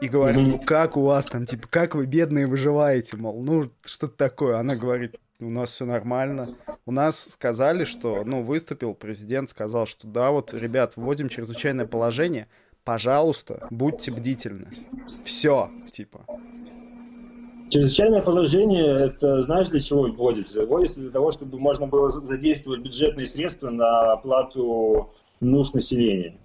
И 0.00 0.08
говорю, 0.08 0.40
ну 0.40 0.58
как 0.58 0.96
у 0.96 1.02
вас 1.02 1.26
там, 1.26 1.46
типа, 1.46 1.68
как 1.68 1.94
вы 1.94 2.06
бедные 2.06 2.46
выживаете, 2.46 3.16
мол, 3.16 3.42
ну 3.42 3.70
что-то 3.84 4.16
такое. 4.16 4.58
Она 4.58 4.76
говорит, 4.76 5.16
у 5.40 5.50
нас 5.50 5.70
все 5.70 5.84
нормально. 5.84 6.48
У 6.86 6.92
нас 6.92 7.30
сказали, 7.30 7.84
что, 7.84 8.22
ну, 8.24 8.42
выступил 8.42 8.94
президент, 8.94 9.50
сказал, 9.50 9.86
что 9.86 10.06
да, 10.06 10.30
вот, 10.30 10.54
ребят, 10.54 10.94
вводим 10.96 11.28
чрезвычайное 11.28 11.86
положение, 11.86 12.48
пожалуйста, 12.84 13.66
будьте 13.70 14.10
бдительны. 14.12 14.68
Все, 15.24 15.70
типа. 15.92 16.24
Чрезвычайное 17.70 18.20
положение, 18.20 18.96
это 18.96 19.40
знаешь 19.40 19.68
для 19.68 19.80
чего 19.80 20.02
вводится? 20.02 20.64
Вводится 20.64 21.00
для 21.00 21.10
того, 21.10 21.32
чтобы 21.32 21.58
можно 21.58 21.86
было 21.86 22.10
задействовать 22.10 22.80
бюджетные 22.80 23.26
средства 23.26 23.70
на 23.70 24.12
оплату 24.12 25.12
нужд 25.40 25.74
населения. 25.74 26.38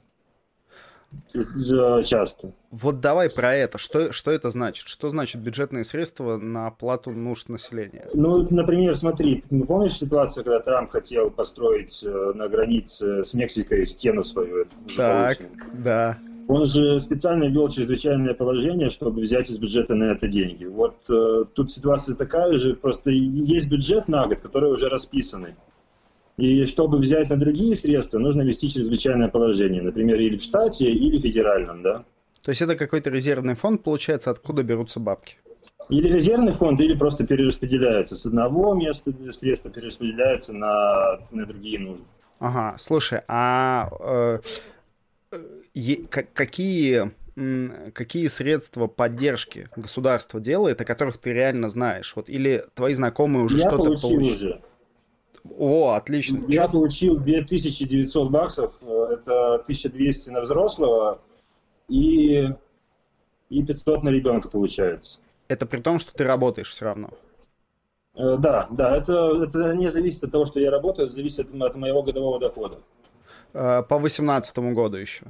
Часто. 2.05 2.51
Вот 2.71 2.99
давай 2.99 3.29
про 3.29 3.53
это. 3.53 3.77
Что, 3.77 4.11
что 4.11 4.31
это 4.31 4.49
значит? 4.49 4.87
Что 4.87 5.09
значит 5.09 5.41
бюджетные 5.41 5.83
средства 5.83 6.37
на 6.37 6.67
оплату 6.67 7.11
нужд 7.11 7.49
населения? 7.49 8.07
Ну, 8.13 8.47
например, 8.49 8.95
смотри, 8.95 9.43
помнишь 9.67 9.97
ситуацию, 9.97 10.43
когда 10.43 10.59
Трамп 10.59 10.91
хотел 10.91 11.31
построить 11.31 12.03
э, 12.03 12.31
на 12.35 12.47
границе 12.47 13.23
с 13.23 13.33
Мексикой 13.33 13.85
стену 13.85 14.23
свою? 14.23 14.65
Так, 14.95 15.39
да. 15.73 16.17
Он 16.47 16.65
же 16.65 16.99
специально 16.99 17.43
ввел 17.43 17.69
чрезвычайное 17.69 18.33
положение, 18.33 18.89
чтобы 18.89 19.21
взять 19.21 19.51
из 19.51 19.59
бюджета 19.59 19.93
на 19.93 20.05
это 20.05 20.27
деньги. 20.27 20.65
Вот 20.65 20.95
э, 21.07 21.45
тут 21.53 21.71
ситуация 21.71 22.15
такая 22.15 22.53
же, 22.57 22.75
просто 22.75 23.11
есть 23.11 23.69
бюджет 23.69 24.07
на 24.07 24.25
год, 24.25 24.39
который 24.39 24.71
уже 24.71 24.89
расписанный. 24.89 25.55
И 26.39 26.65
чтобы 26.65 26.97
взять 26.97 27.29
на 27.29 27.37
другие 27.37 27.75
средства, 27.75 28.19
нужно 28.19 28.43
ввести 28.43 28.69
чрезвычайное 28.69 29.27
положение, 29.27 29.81
например, 29.81 30.19
или 30.19 30.37
в 30.37 30.41
штате, 30.41 30.89
или 30.89 31.17
в 31.17 31.21
федеральном, 31.21 31.81
да. 31.81 32.05
То 32.43 32.51
есть 32.51 32.61
это 32.61 32.75
какой-то 32.75 33.09
резервный 33.09 33.55
фонд, 33.55 33.83
получается, 33.83 34.31
откуда 34.31 34.63
берутся 34.63 34.99
бабки? 34.99 35.35
Или 35.89 36.07
резервный 36.07 36.53
фонд, 36.53 36.79
или 36.81 36.95
просто 36.95 37.25
перераспределяются 37.25 38.15
с 38.15 38.25
одного 38.25 38.73
места 38.73 39.13
средства 39.31 39.71
перераспределяются 39.71 40.53
на, 40.53 41.19
на 41.31 41.45
другие 41.45 41.79
нужды. 41.79 42.03
Ага, 42.39 42.77
слушай, 42.77 43.21
а 43.27 43.89
э, 43.99 44.39
э, 45.31 45.95
какие 46.33 47.11
какие 47.93 48.27
средства 48.27 48.87
поддержки 48.87 49.69
государство 49.75 50.39
делает, 50.41 50.81
о 50.81 50.85
которых 50.85 51.17
ты 51.17 51.31
реально 51.31 51.69
знаешь? 51.69 52.13
Вот 52.15 52.29
или 52.29 52.65
твои 52.73 52.93
знакомые 52.93 53.45
уже 53.45 53.59
что-то 53.59 53.77
получили? 53.77 54.33
Уже. 54.33 54.61
О, 55.57 55.91
отлично. 55.93 56.43
Я 56.47 56.65
Чё? 56.65 56.71
получил 56.71 57.17
2900 57.17 58.29
баксов, 58.29 58.73
э, 58.81 59.07
это 59.13 59.55
1200 59.55 60.29
на 60.29 60.41
взрослого 60.41 61.19
и, 61.87 62.49
и 63.49 63.63
500 63.63 64.03
на 64.03 64.09
ребенка 64.09 64.49
получается. 64.49 65.19
Это 65.47 65.65
при 65.65 65.81
том, 65.81 65.99
что 65.99 66.13
ты 66.13 66.23
работаешь 66.23 66.69
все 66.69 66.85
равно? 66.85 67.09
Э, 68.15 68.37
да, 68.37 68.67
да, 68.69 68.95
это, 68.95 69.43
это 69.43 69.73
не 69.73 69.89
зависит 69.89 70.23
от 70.23 70.31
того, 70.31 70.45
что 70.45 70.59
я 70.59 70.71
работаю, 70.71 71.07
это 71.07 71.15
зависит 71.15 71.47
от 71.53 71.75
моего 71.75 72.03
годового 72.03 72.39
дохода. 72.39 72.79
Э, 73.53 73.81
по 73.83 73.97
2018 73.99 74.57
году 74.73 74.97
еще? 74.97 75.25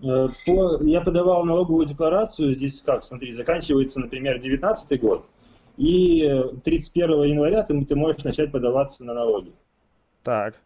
По, 0.00 0.80
я 0.82 1.00
подавал 1.00 1.44
налоговую 1.44 1.86
декларацию, 1.86 2.54
здесь 2.54 2.82
как, 2.82 3.02
смотри, 3.02 3.32
заканчивается, 3.32 3.98
например, 3.98 4.34
2019 4.34 5.00
год, 5.00 5.24
и 5.78 6.44
31 6.64 7.22
января 7.22 7.62
ты, 7.62 7.84
ты 7.84 7.94
можешь 7.94 8.24
начать 8.24 8.50
подаваться 8.50 9.04
на 9.04 9.14
налоги. 9.14 9.52
Так. 10.24 10.56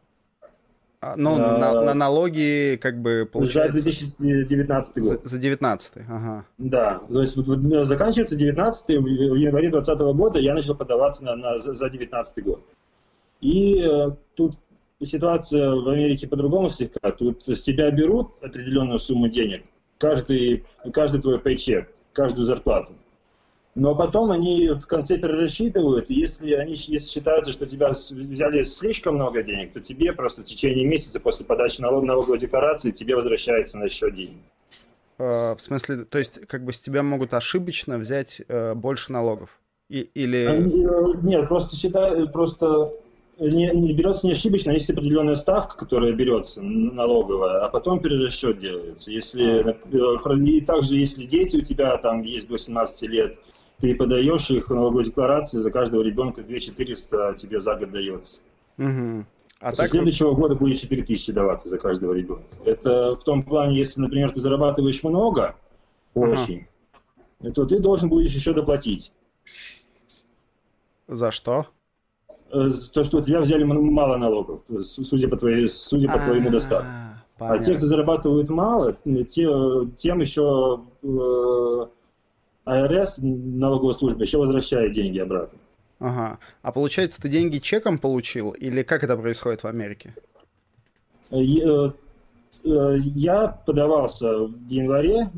А, 1.00 1.16
ну, 1.16 1.35
а, 1.35 1.59
на, 1.59 1.83
на 1.83 1.95
налоги, 1.95 2.78
как 2.81 3.02
бы, 3.02 3.28
получается... 3.31 3.83
За 3.83 3.90
2019 3.90 4.95
год. 4.99 5.04
За, 5.04 5.21
за 5.25 5.38
19 5.38 5.92
ага. 6.09 6.45
Да, 6.59 7.02
то 7.11 7.21
есть 7.21 7.37
вот, 7.37 7.47
вот, 7.47 7.87
заканчивается 7.87 8.37
19 8.37 8.88
в 8.88 9.07
январе 9.35 9.69
2020 9.69 10.16
года 10.16 10.38
я 10.38 10.54
начал 10.54 10.76
подаваться 10.76 11.25
на, 11.25 11.37
на, 11.37 11.59
за 11.59 11.90
19 11.90 12.45
год. 12.45 12.64
И 13.40 13.83
э, 13.83 14.12
тут 14.37 14.54
ситуация 15.02 15.71
в 15.71 15.88
Америке 15.88 16.28
по-другому 16.28 16.71
слегка. 16.71 17.11
Тут 17.11 17.49
с 17.49 17.61
тебя 17.61 17.90
берут 17.90 18.31
определенную 18.40 19.00
сумму 19.00 19.28
денег, 19.28 19.64
каждый, 19.99 20.64
каждый 20.92 21.21
твой 21.21 21.40
пейчек, 21.40 21.90
каждую 22.12 22.47
зарплату. 22.47 22.92
Но 23.75 23.95
потом 23.95 24.31
они 24.31 24.69
в 24.69 24.87
конце 24.87 25.17
перерасчитывают, 25.17 26.11
и 26.11 26.14
если 26.14 26.52
они 26.52 26.75
если 26.75 27.09
считаются, 27.09 27.52
что 27.52 27.64
тебя 27.64 27.91
взяли 27.91 28.62
слишком 28.64 29.14
много 29.14 29.43
денег, 29.43 29.73
то 29.73 29.81
тебе 29.81 30.12
просто 30.12 30.43
в 30.43 30.45
течение 30.45 30.87
месяца 30.87 31.21
после 31.21 31.47
подачи 31.47 31.81
налог, 31.81 32.05
налоговой 32.05 32.38
декларации 32.38 32.91
тебе 32.91 33.17
возвращается 33.17 33.79
на 33.79 33.88
счет 33.88 34.14
денег. 34.14 34.37
А, 35.19 35.55
в 35.57 35.61
смысле, 35.61 36.05
то 36.05 36.19
есть 36.19 36.47
как 36.47 36.64
бы 36.64 36.73
с 36.73 36.81
тебя 36.81 37.02
могут 37.02 37.33
ошибочно 37.33 37.97
взять 37.97 38.43
э, 38.47 38.75
больше 38.75 39.11
налогов? 39.11 39.59
И, 39.88 40.00
или... 40.00 40.45
Они, 40.45 40.85
э, 40.85 41.19
нет, 41.23 41.49
просто 41.49 41.75
считай, 41.75 42.29
просто 42.29 42.93
не, 43.38 43.71
не 43.71 43.95
берется 43.95 44.26
не 44.26 44.33
ошибочно, 44.33 44.73
а 44.73 44.75
есть 44.75 44.91
определенная 44.91 45.35
ставка, 45.35 45.76
которая 45.76 46.12
берется 46.12 46.62
налоговая, 46.62 47.64
а 47.64 47.69
потом 47.69 48.00
перерасчет 48.00 48.59
делается. 48.59 49.11
Если, 49.11 49.64
а. 49.64 50.35
и 50.35 50.61
также, 50.61 50.97
если 50.97 51.25
дети 51.25 51.57
у 51.57 51.62
тебя 51.62 51.97
там 51.97 52.23
есть 52.23 52.49
до 52.49 52.52
18 52.52 53.02
лет, 53.09 53.38
ты 53.83 53.97
подаешь 53.97 54.49
их 54.49 54.71
налоговой 54.71 55.05
декларации, 55.05 55.59
за 55.59 55.73
каждого 55.73 56.03
ребенка 56.03 56.43
2400 56.43 57.35
тебе 57.35 57.61
за 57.61 57.75
год 57.75 57.91
дается. 57.91 58.39
Угу. 58.79 59.25
А 59.59 59.71
После 59.71 59.77
так... 59.77 59.89
следующего 59.91 60.35
года 60.35 60.55
будет 60.55 60.79
4000 60.79 61.33
даваться 61.33 61.69
за 61.69 61.79
каждого 61.79 62.12
ребенка. 62.12 62.45
Это 62.65 63.17
в 63.17 63.25
том 63.25 63.43
плане, 63.43 63.77
если, 63.77 64.01
например, 64.01 64.31
ты 64.31 64.41
зарабатываешь 64.41 65.03
много, 65.03 65.57
очень, 66.15 66.69
ага. 67.41 67.53
то 67.53 67.67
ты 67.67 67.81
должен 67.81 68.09
будешь 68.09 68.33
еще 68.33 68.53
доплатить. 68.53 69.12
За 71.09 71.33
что? 71.33 71.67
Э, 72.53 72.71
то, 72.93 73.03
что 73.03 73.19
у 73.19 73.21
тебя 73.21 73.41
взяли 73.41 73.65
мало 73.65 74.17
налогов, 74.17 74.62
судя 74.83 75.27
по, 75.27 75.37
твоей, 75.37 75.69
судя 75.69 76.07
по 76.07 76.21
твоему 76.21 76.51
достатку. 76.51 76.89
А 77.41 77.59
те, 77.59 77.75
кто 77.75 77.87
зарабатывают 77.87 78.49
мало, 78.49 78.97
те, 79.29 79.49
тем 79.97 80.21
еще 80.21 80.83
э, 81.03 81.87
АРС, 82.64 83.19
налоговая 83.19 83.95
служба, 83.95 84.23
еще 84.23 84.38
возвращает 84.38 84.92
деньги 84.92 85.19
обратно. 85.19 85.59
Ага. 85.99 86.38
А 86.62 86.73
получается, 86.73 87.21
ты 87.23 87.28
деньги 87.28 87.59
чеком 87.59 87.99
получил? 87.99 88.50
Или 88.50 88.83
как 88.83 89.04
это 89.04 89.16
происходит 89.16 89.62
в 89.62 89.66
Америке? 89.66 90.14
Я, 91.31 91.64
э, 91.64 91.90
э, 92.64 92.99
я 93.14 93.49
подавался 93.49 94.47
в 94.47 94.69
январе, 94.69 95.31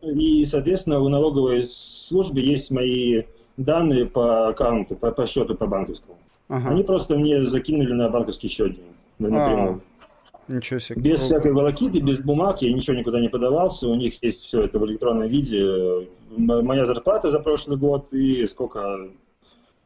и, 0.00 0.44
соответственно, 0.46 1.00
у 1.00 1.08
налоговой 1.08 1.64
службы 1.64 2.40
есть 2.40 2.70
мои 2.70 3.22
данные 3.56 4.06
по 4.06 4.48
аккаунту, 4.48 4.96
по, 4.96 5.10
по 5.12 5.26
счету 5.26 5.54
по 5.54 5.66
банковскому. 5.66 6.18
Ага. 6.48 6.70
Они 6.70 6.82
просто 6.82 7.16
мне 7.16 7.44
закинули 7.44 7.92
на 7.92 8.08
банковский 8.08 8.48
счет 8.48 8.74
деньги 8.74 8.92
напрямую. 9.18 9.74
А, 9.74 9.80
Ничего 10.52 10.78
себе. 10.78 11.00
Без 11.00 11.20
круто. 11.20 11.24
всякой 11.24 11.52
волокиты, 11.52 12.00
без 12.00 12.20
бумаг, 12.20 12.62
я 12.62 12.72
ничего 12.72 12.96
никуда 12.96 13.20
не 13.20 13.28
подавался, 13.28 13.88
у 13.88 13.94
них 13.94 14.22
есть 14.22 14.44
все 14.44 14.62
это 14.62 14.78
в 14.78 14.86
электронном 14.86 15.24
виде. 15.24 16.08
Моя 16.36 16.86
зарплата 16.86 17.30
за 17.30 17.40
прошлый 17.40 17.76
год 17.76 18.12
и 18.12 18.46
сколько 18.46 19.08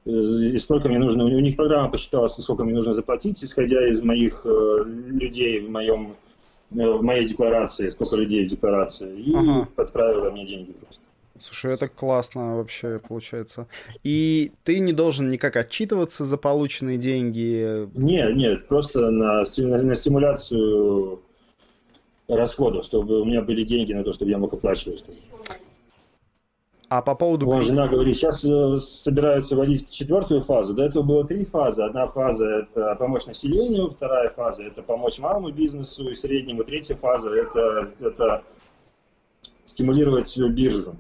и 0.07 0.59
сколько 0.59 0.89
мне 0.89 0.99
нужно, 0.99 1.25
у 1.25 1.29
них 1.29 1.57
программа 1.57 1.91
посчитала, 1.91 2.29
сколько 2.29 2.63
мне 2.63 2.75
нужно 2.75 2.95
заплатить, 2.95 3.43
исходя 3.43 3.89
из 3.89 4.03
моих 4.03 4.43
э, 4.45 4.85
людей 4.87 5.59
в 5.59 5.71
моем 5.71 6.15
э, 6.71 6.87
в 6.87 7.03
моей 7.03 7.27
декларации, 7.27 7.89
сколько 7.89 8.15
людей 8.15 8.47
в 8.47 8.49
декларации, 8.49 9.21
и 9.21 9.35
ага. 9.35 9.69
подправила 9.75 10.31
мне 10.31 10.47
деньги 10.47 10.73
просто. 10.73 11.03
Слушай, 11.41 11.75
это 11.75 11.89
классно 11.89 12.57
вообще 12.57 12.99
получается. 12.99 13.67
И 14.03 14.53
ты 14.65 14.79
не 14.79 14.93
должен 14.93 15.29
никак 15.29 15.57
отчитываться 15.57 16.25
за 16.25 16.37
полученные 16.37 16.99
деньги? 16.99 17.89
Нет, 17.95 18.37
нет, 18.37 18.69
просто 18.69 19.11
на, 19.11 19.39
на 19.39 19.95
стимуляцию 19.95 21.21
расходов, 22.29 22.85
чтобы 22.85 23.21
у 23.21 23.25
меня 23.25 23.43
были 23.43 23.65
деньги 23.65 23.93
на 23.93 24.05
то, 24.05 24.13
чтобы 24.13 24.31
я 24.31 24.39
мог 24.39 24.53
оплачивать. 24.53 25.05
А 26.89 27.03
по 27.03 27.17
поводу... 27.17 27.47
Вон, 27.47 27.63
жена 27.63 27.89
говорит, 27.89 28.17
сейчас 28.17 28.45
э, 28.45 28.79
собираются 28.79 29.57
вводить 29.57 29.91
четвертую 29.91 30.43
фазу. 30.43 30.73
До 30.73 30.85
этого 30.85 31.03
было 31.03 31.27
три 31.27 31.45
фазы. 31.45 31.83
Одна 31.83 32.07
фаза– 32.07 32.47
это 32.75 32.95
помочь 32.95 33.27
населению, 33.27 33.91
вторая 33.91 34.31
фаза– 34.31 34.63
это 34.65 34.83
помочь 34.83 35.19
малому 35.19 35.51
бизнесу 35.51 36.09
и 36.09 36.15
среднему, 36.15 36.63
третья 36.63 36.95
фаза– 36.95 37.31
это, 37.35 37.93
это 37.99 38.45
стимулировать 39.65 40.39
биржу. 40.39 40.95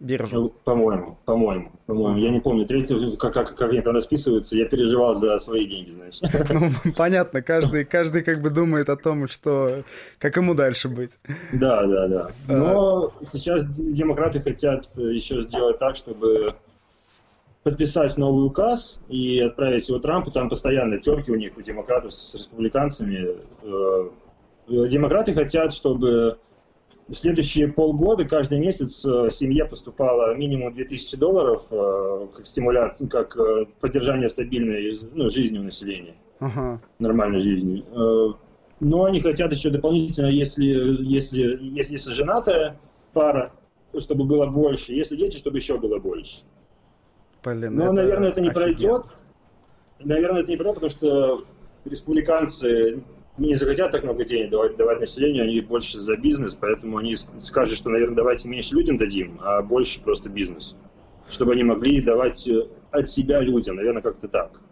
Биржу. 0.00 0.40
Ну, 0.40 0.48
по-моему, 0.64 1.18
по-моему, 1.24 1.72
по-моему. 1.86 2.18
Я 2.18 2.30
не 2.30 2.40
помню. 2.40 2.66
Третье, 2.66 3.16
как, 3.16 3.34
как, 3.34 3.56
как 3.56 3.70
они 3.70 3.80
там 3.80 3.96
расписываются, 3.96 4.56
я 4.56 4.66
переживал 4.66 5.16
за 5.16 5.38
свои 5.40 5.66
деньги, 5.66 5.90
знаешь. 5.90 6.20
Ну, 6.50 6.92
понятно, 6.96 7.42
каждый, 7.42 7.84
каждый 7.84 8.22
как 8.22 8.40
бы 8.40 8.50
думает 8.50 8.88
о 8.88 8.96
том, 8.96 9.26
что 9.26 9.82
как 10.18 10.36
ему 10.36 10.54
дальше 10.54 10.88
быть. 10.88 11.18
Да, 11.52 11.84
да, 11.86 12.06
да. 12.06 12.30
А. 12.48 12.52
Но 12.52 13.12
сейчас 13.32 13.64
демократы 13.66 14.40
хотят 14.40 14.88
еще 14.96 15.42
сделать 15.42 15.80
так, 15.80 15.96
чтобы 15.96 16.54
подписать 17.64 18.16
новый 18.16 18.46
указ 18.46 19.00
и 19.08 19.40
отправить 19.40 19.88
его 19.88 19.98
Трампу. 19.98 20.30
Там 20.30 20.48
постоянно 20.48 20.98
терки 20.98 21.32
у 21.32 21.36
них, 21.36 21.56
у 21.56 21.62
демократов 21.62 22.14
с 22.14 22.36
республиканцами. 22.36 23.36
Э, 23.62 24.08
Демократы 24.68 25.32
хотят, 25.32 25.72
чтобы 25.72 26.38
в 27.08 27.14
следующие 27.14 27.68
полгода 27.68 28.26
каждый 28.26 28.58
месяц 28.58 29.04
э, 29.04 29.30
семье 29.30 29.64
поступало 29.64 30.34
минимум 30.34 30.74
2000 30.74 31.16
долларов 31.16 31.62
э, 31.70 32.26
как 32.36 32.46
стимуляция, 32.46 33.08
как 33.08 33.36
э, 33.36 33.64
поддержание 33.80 34.28
стабильной 34.28 34.98
ну, 35.12 35.30
жизни 35.30 35.58
у 35.58 35.62
населения, 35.62 36.14
ага. 36.38 36.80
нормальной 36.98 37.40
жизни. 37.40 37.84
Но 38.80 39.04
они 39.04 39.20
хотят 39.20 39.50
еще 39.52 39.70
дополнительно, 39.70 40.26
если, 40.26 40.64
если, 40.64 41.58
если, 41.60 41.92
если 41.92 42.12
женатая 42.12 42.78
пара, 43.12 43.52
чтобы 43.98 44.24
было 44.24 44.46
больше, 44.46 44.92
если 44.92 45.16
дети, 45.16 45.38
чтобы 45.38 45.58
еще 45.58 45.78
было 45.78 45.98
больше. 45.98 46.42
Блин, 47.42 47.74
Но, 47.74 47.84
это 47.84 47.92
наверное, 47.92 48.28
это 48.28 48.40
не 48.40 48.50
офигенно. 48.50 48.66
пройдет. 48.66 49.06
Наверное, 49.98 50.42
это 50.42 50.50
не 50.50 50.56
пройдет, 50.56 50.74
потому 50.74 50.90
что 50.90 51.44
республиканцы 51.86 53.02
не 53.38 53.54
захотят 53.54 53.92
так 53.92 54.04
много 54.04 54.24
денег 54.24 54.50
давать, 54.50 54.76
давать 54.76 55.00
населению, 55.00 55.44
они 55.44 55.60
больше 55.60 56.00
за 56.00 56.16
бизнес, 56.16 56.54
поэтому 56.54 56.98
они 56.98 57.16
скажут, 57.16 57.76
что, 57.76 57.90
наверное, 57.90 58.16
давайте 58.16 58.48
меньше 58.48 58.74
людям 58.74 58.98
дадим, 58.98 59.38
а 59.42 59.62
больше 59.62 60.02
просто 60.02 60.28
бизнес. 60.28 60.76
Чтобы 61.30 61.52
они 61.52 61.62
могли 61.62 62.00
давать 62.00 62.48
э, 62.48 62.66
от 62.90 63.10
себя 63.10 63.40
людям, 63.40 63.76
наверное, 63.76 64.02
как-то 64.02 64.28
так. 64.28 64.62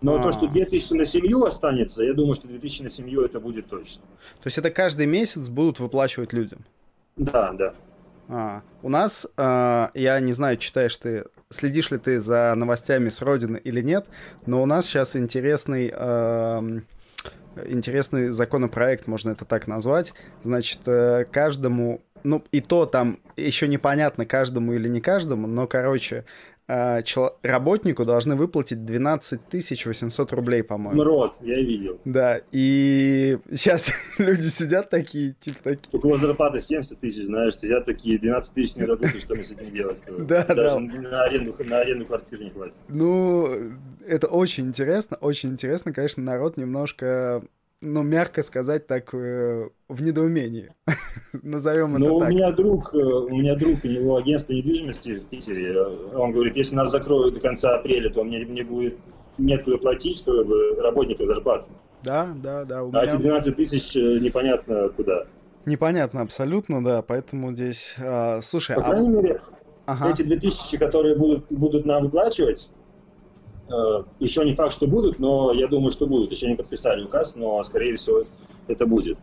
Но 0.00 0.14
А-а-а. 0.14 0.24
то, 0.24 0.32
что 0.32 0.46
2000 0.46 0.92
на 0.94 1.06
семью 1.06 1.44
останется, 1.44 2.02
я 2.02 2.14
думаю, 2.14 2.34
что 2.34 2.48
2000 2.48 2.82
на 2.82 2.90
семью 2.90 3.22
это 3.22 3.40
будет 3.40 3.68
точно. 3.68 4.02
То 4.42 4.46
есть 4.46 4.58
это 4.58 4.70
каждый 4.70 5.06
месяц 5.06 5.48
будут 5.48 5.78
выплачивать 5.78 6.32
людям? 6.32 6.64
Да, 7.16 7.52
да. 7.52 7.74
А, 8.28 8.62
у 8.82 8.88
нас, 8.88 9.26
э, 9.36 9.88
я 9.94 10.20
не 10.20 10.32
знаю, 10.32 10.56
читаешь 10.56 10.96
ты, 10.96 11.24
следишь 11.50 11.90
ли 11.90 11.98
ты 11.98 12.18
за 12.20 12.54
новостями 12.56 13.08
с 13.08 13.22
Родины 13.22 13.60
или 13.62 13.80
нет, 13.80 14.06
но 14.46 14.62
у 14.62 14.66
нас 14.66 14.86
сейчас 14.86 15.16
интересный 15.16 15.92
э, 15.94 16.80
интересный 17.64 18.30
законопроект, 18.30 19.06
можно 19.06 19.30
это 19.30 19.44
так 19.44 19.66
назвать. 19.66 20.12
Значит, 20.42 20.80
э, 20.86 21.24
каждому, 21.30 22.02
ну 22.22 22.42
и 22.52 22.60
то 22.60 22.86
там 22.86 23.18
еще 23.36 23.68
непонятно 23.68 24.24
каждому 24.24 24.72
или 24.72 24.88
не 24.88 25.00
каждому, 25.00 25.46
но, 25.46 25.66
короче, 25.66 26.24
работнику 26.68 28.04
должны 28.04 28.34
выплатить 28.34 28.84
12 28.84 29.40
800 29.86 30.32
рублей, 30.32 30.62
по-моему. 30.62 31.02
Рот, 31.04 31.36
я 31.40 31.56
видел. 31.56 32.00
Да, 32.04 32.40
и 32.52 33.38
сейчас 33.50 33.92
люди 34.18 34.42
сидят 34.42 34.90
такие, 34.90 35.34
типа 35.38 35.58
такие... 35.62 35.90
Около 35.92 36.18
зарплаты 36.18 36.60
70 36.60 36.98
тысяч, 36.98 37.24
знаешь, 37.24 37.56
сидят 37.56 37.84
такие, 37.86 38.18
12 38.18 38.52
тысяч 38.54 38.76
не 38.76 38.86
дадут, 38.86 39.08
что 39.08 39.34
мне 39.34 39.44
с 39.44 39.52
этим 39.52 39.72
делать? 39.72 40.02
Да, 40.26 40.44
да. 40.44 40.80
На 40.80 41.24
аренду, 41.24 41.54
на 41.64 41.80
аренду 41.80 42.04
квартиры 42.04 42.44
не 42.44 42.50
хватит. 42.50 42.74
Ну, 42.88 43.48
это 44.06 44.26
очень 44.26 44.66
интересно, 44.66 45.16
очень 45.20 45.50
интересно, 45.50 45.92
конечно, 45.92 46.22
народ 46.22 46.56
немножко 46.56 47.42
ну, 47.82 48.02
мягко 48.02 48.42
сказать, 48.42 48.86
так 48.86 49.12
э, 49.14 49.68
в 49.88 50.02
недоумении. 50.02 50.74
Назовем 51.42 51.96
это 51.96 52.04
ну, 52.04 52.18
так. 52.18 52.28
у 52.28 52.32
меня 52.32 52.52
друг, 52.52 52.94
э, 52.94 52.98
у 52.98 53.28
меня 53.28 53.54
друг, 53.54 53.84
у 53.84 53.88
него 53.88 54.16
агентство 54.16 54.52
недвижимости 54.52 55.16
в 55.16 55.26
Питере. 55.26 55.78
Он 56.14 56.32
говорит, 56.32 56.56
если 56.56 56.74
нас 56.74 56.90
закроют 56.90 57.34
до 57.34 57.40
конца 57.40 57.76
апреля, 57.76 58.10
то 58.10 58.24
мне, 58.24 58.44
мне 58.44 58.64
будет 58.64 58.96
некуда 59.38 59.78
платить 59.78 60.24
как 60.24 60.46
бы, 60.46 60.76
работнику 60.76 61.26
зарплату. 61.26 61.66
Да, 62.02 62.32
да, 62.42 62.64
да. 62.64 62.82
У 62.82 62.88
а 62.88 62.90
меня... 62.90 63.02
эти 63.04 63.16
12 63.16 63.56
тысяч 63.56 63.96
э, 63.96 64.18
непонятно 64.20 64.88
куда. 64.90 65.26
Непонятно 65.66 66.22
абсолютно, 66.22 66.82
да, 66.82 67.02
поэтому 67.02 67.52
здесь... 67.52 67.96
А, 67.98 68.40
слушай, 68.40 68.76
По 68.76 68.82
а... 68.82 68.90
крайней 68.90 69.08
мере, 69.08 69.40
ага. 69.84 70.10
эти 70.10 70.22
2000, 70.22 70.78
которые 70.78 71.16
будут, 71.16 71.46
будут 71.50 71.84
нам 71.84 72.04
выплачивать, 72.04 72.70
Э, 72.70 72.75
еще 74.20 74.44
не 74.44 74.54
факт, 74.54 74.72
что 74.72 74.86
будут, 74.86 75.18
но 75.18 75.52
я 75.52 75.66
думаю, 75.66 75.92
что 75.92 76.06
будут. 76.06 76.30
Еще 76.30 76.48
не 76.48 76.54
подписали 76.54 77.04
указ, 77.04 77.34
но, 77.34 77.62
скорее 77.64 77.96
всего, 77.96 78.22
это 78.68 78.86
будет. 78.86 79.18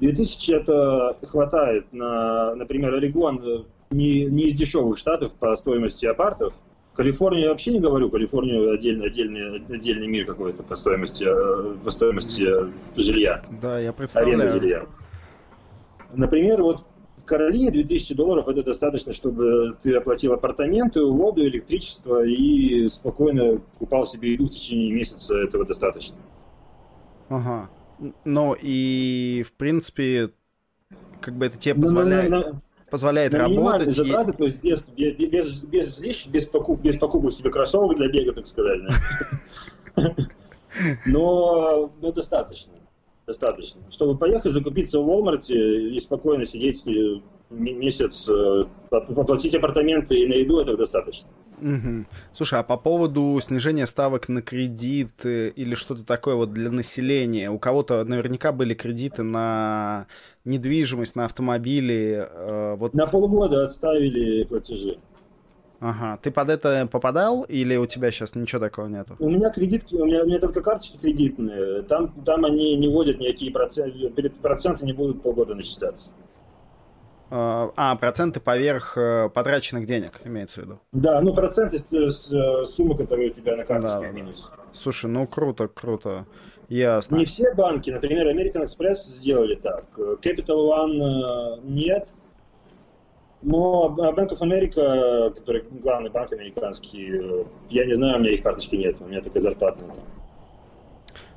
2000 0.00 0.52
это 0.52 1.16
хватает 1.26 1.92
на, 1.92 2.54
например, 2.54 2.94
Орегон 2.94 3.40
э, 3.44 3.64
не, 3.90 4.24
не 4.24 4.44
из 4.44 4.54
дешевых 4.54 4.98
штатов 4.98 5.32
по 5.34 5.54
стоимости 5.56 6.06
апартов. 6.06 6.54
Калифорнию 6.94 7.44
я 7.44 7.50
вообще 7.50 7.72
не 7.72 7.80
говорю, 7.80 8.10
Калифорнию 8.10 8.72
отдельный, 8.72 9.06
отдельный, 9.06 9.56
отдельный 9.56 10.06
мир 10.06 10.26
какой-то 10.26 10.62
по 10.62 10.74
стоимости, 10.74 11.24
э, 11.26 11.76
по 11.84 11.90
стоимости 11.90 12.46
жилья. 12.96 13.42
Да, 13.60 13.78
я 13.78 13.92
представляю. 13.92 14.40
Аренда 14.40 14.58
жилья. 14.58 14.86
Например, 16.14 16.62
вот 16.62 16.84
Каролине 17.30 17.70
2000 17.70 18.14
долларов 18.14 18.48
это 18.48 18.64
достаточно, 18.64 19.12
чтобы 19.12 19.76
ты 19.82 19.94
оплатил 19.94 20.32
апартаменты, 20.32 21.04
воду, 21.04 21.42
электричество 21.44 22.26
и 22.26 22.88
спокойно 22.88 23.60
купал 23.78 24.04
себе 24.04 24.32
еду 24.32 24.46
в 24.46 24.50
течение 24.50 24.92
месяца. 24.92 25.36
Этого 25.36 25.64
достаточно. 25.64 26.16
Ага. 27.28 27.70
Ну 28.24 28.56
и, 28.60 29.44
в 29.46 29.52
принципе, 29.52 30.30
как 31.20 31.36
бы 31.36 31.46
это 31.46 31.56
тебе 31.56 31.76
позволяет, 31.76 32.30
на, 32.30 32.40
на, 32.40 32.62
позволяет 32.90 33.32
на 33.32 33.38
работать. 33.38 33.94
затраты, 33.94 34.30
и... 34.32 34.34
то 34.34 34.44
есть 34.44 34.60
без, 34.60 34.82
без, 34.82 35.60
без, 35.60 36.00
лишних, 36.00 36.32
без, 36.32 36.46
покуп, 36.46 36.80
без 36.80 36.96
покупок 36.96 37.32
себе 37.32 37.50
кроссовок 37.50 37.96
для 37.96 38.08
бега, 38.08 38.32
так 38.32 38.48
сказать. 38.48 38.80
Но, 41.04 41.92
но 42.00 42.12
достаточно 42.12 42.72
достаточно. 43.30 43.80
Чтобы 43.90 44.18
поехать 44.18 44.52
закупиться 44.52 44.98
в 44.98 45.08
Walmart 45.08 45.46
и 45.52 45.98
спокойно 46.00 46.44
сидеть 46.46 46.86
э, 46.86 47.20
месяц, 47.50 48.28
э, 48.28 48.64
поплатить 48.90 49.54
апартаменты 49.54 50.18
и 50.18 50.26
на 50.26 50.34
еду, 50.34 50.58
этого 50.58 50.76
достаточно. 50.76 51.28
Угу. 51.60 52.06
Слушай, 52.32 52.60
а 52.60 52.62
по 52.62 52.76
поводу 52.76 53.38
снижения 53.40 53.86
ставок 53.86 54.28
на 54.28 54.42
кредит 54.42 55.24
э, 55.24 55.50
или 55.50 55.74
что-то 55.74 56.04
такое 56.04 56.34
вот 56.34 56.52
для 56.52 56.70
населения, 56.70 57.50
у 57.50 57.58
кого-то 57.58 58.04
наверняка 58.04 58.50
были 58.52 58.74
кредиты 58.74 59.22
на 59.22 60.06
недвижимость, 60.44 61.16
на 61.16 61.26
автомобили. 61.26 62.28
вот... 62.76 62.94
На 62.94 63.06
полгода 63.06 63.64
отставили 63.64 64.44
платежи. 64.44 64.98
Ага. 65.80 66.18
Ты 66.22 66.30
под 66.30 66.50
это 66.50 66.86
попадал 66.86 67.42
или 67.44 67.76
у 67.76 67.86
тебя 67.86 68.10
сейчас 68.10 68.34
ничего 68.34 68.60
такого 68.60 68.86
нету? 68.86 69.16
У 69.18 69.30
меня 69.30 69.50
кредитки, 69.50 69.94
у 69.94 70.04
меня, 70.04 70.22
у 70.22 70.26
меня 70.26 70.38
только 70.38 70.60
карточки 70.60 70.98
кредитные. 70.98 71.82
Там, 71.82 72.12
там 72.24 72.44
они 72.44 72.76
не 72.76 72.88
вводят 72.88 73.18
никакие 73.18 73.50
проценты, 73.50 74.30
проценты 74.42 74.84
не 74.84 74.92
будут 74.92 75.22
полгода 75.22 75.54
начисляться. 75.54 76.10
А, 77.30 77.70
а, 77.76 77.96
проценты 77.96 78.40
поверх 78.40 78.98
э, 78.98 79.30
потраченных 79.32 79.86
денег, 79.86 80.20
имеется 80.24 80.60
в 80.60 80.64
виду? 80.64 80.80
Да, 80.92 81.20
ну 81.20 81.32
проценты 81.32 81.78
с, 81.78 81.86
с 81.88 82.74
суммы, 82.74 82.96
которая 82.96 83.28
у 83.28 83.30
тебя 83.30 83.56
на 83.56 83.64
карточке 83.64 84.00
да, 84.00 84.10
минус. 84.10 84.50
Слушай, 84.72 85.10
ну 85.10 85.28
круто, 85.28 85.68
круто. 85.68 86.26
Ясно. 86.68 87.16
Не 87.16 87.24
все 87.24 87.54
банки, 87.54 87.90
например, 87.90 88.26
American 88.28 88.64
Express 88.64 88.94
сделали 88.94 89.54
так. 89.54 89.84
Capital 89.96 90.70
One 90.70 91.00
э, 91.00 91.60
нет, 91.62 92.08
но 93.42 93.94
Bank 93.96 94.30
of 94.30 94.40
America, 94.40 95.32
который 95.34 95.64
главный 95.70 96.10
банк 96.10 96.32
американский, 96.32 97.10
э, 97.12 97.44
я 97.70 97.86
не 97.86 97.94
знаю, 97.94 98.16
у 98.16 98.20
меня 98.20 98.32
их 98.32 98.42
карточки 98.42 98.76
нет, 98.76 98.96
у 99.00 99.06
меня 99.06 99.22
только 99.22 99.40
зарплатная. 99.40 99.90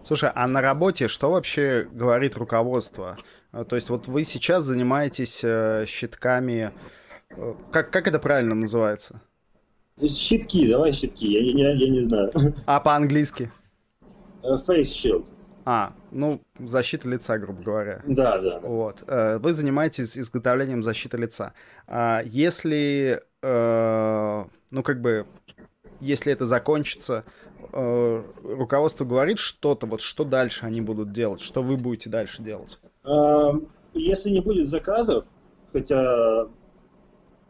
Слушай, 0.03 0.31
а 0.35 0.47
на 0.47 0.61
работе 0.61 1.07
что 1.07 1.31
вообще 1.31 1.87
говорит 1.91 2.35
руководство? 2.35 3.17
Э, 3.53 3.63
то 3.63 3.75
есть 3.75 3.89
вот 3.89 4.07
вы 4.07 4.23
сейчас 4.23 4.65
занимаетесь 4.65 5.43
э, 5.43 5.85
щитками, 5.87 6.71
как, 7.71 7.89
как 7.89 8.07
это 8.07 8.19
правильно 8.19 8.53
называется? 8.53 9.21
Щитки, 10.01 10.67
давай 10.67 10.91
щитки, 10.91 11.27
я, 11.27 11.39
я, 11.39 11.73
я 11.73 11.89
не 11.89 12.01
знаю. 12.01 12.31
А 12.65 12.79
по-английски? 12.79 13.51
Face 14.43 14.91
shield. 14.91 15.25
А, 15.65 15.93
ну, 16.11 16.41
защита 16.59 17.09
лица, 17.09 17.37
грубо 17.37 17.61
говоря. 17.63 18.01
Да, 18.05 18.37
да. 18.37 18.59
Вот. 18.59 19.03
Э, 19.07 19.37
вы 19.37 19.53
занимаетесь 19.53 20.17
изготовлением 20.17 20.83
защиты 20.83 21.17
лица. 21.17 21.53
А 21.87 22.21
если, 22.25 23.21
э, 23.41 24.43
ну, 24.71 24.83
как 24.83 25.01
бы, 25.01 25.25
если 26.01 26.33
это 26.33 26.45
закончится, 26.45 27.23
э, 27.71 28.23
руководство 28.43 29.05
говорит 29.05 29.39
что-то, 29.39 29.85
вот 29.85 30.01
что 30.01 30.25
дальше 30.25 30.65
они 30.65 30.81
будут 30.81 31.13
делать, 31.13 31.39
что 31.39 31.61
вы 31.61 31.77
будете 31.77 32.09
дальше 32.09 32.41
делать? 32.41 32.79
Если 33.93 34.31
не 34.31 34.41
будет 34.41 34.67
заказов, 34.67 35.25
хотя 35.71 36.47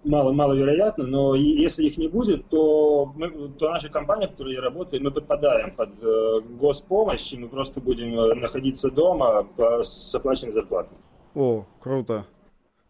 мало, 0.03 0.31
маловероятно, 0.31 1.05
но 1.05 1.35
если 1.35 1.85
их 1.85 1.97
не 1.97 2.07
будет, 2.07 2.47
то, 2.49 3.11
мы, 3.15 3.49
то 3.49 3.69
наша 3.69 3.89
компания, 3.89 4.27
в 4.27 4.31
которой 4.31 4.53
я 4.53 4.61
работаю, 4.61 5.03
мы 5.03 5.11
подпадаем 5.11 5.71
под 5.71 5.89
э, 6.01 6.41
госпомощь, 6.59 7.33
и 7.33 7.37
мы 7.37 7.47
просто 7.47 7.79
будем 7.81 8.17
э, 8.19 8.33
находиться 8.35 8.89
дома 8.91 9.43
по, 9.43 9.83
с 9.83 10.13
оплаченной 10.13 10.53
зарплатой. 10.53 10.97
О, 11.35 11.65
круто. 11.79 12.25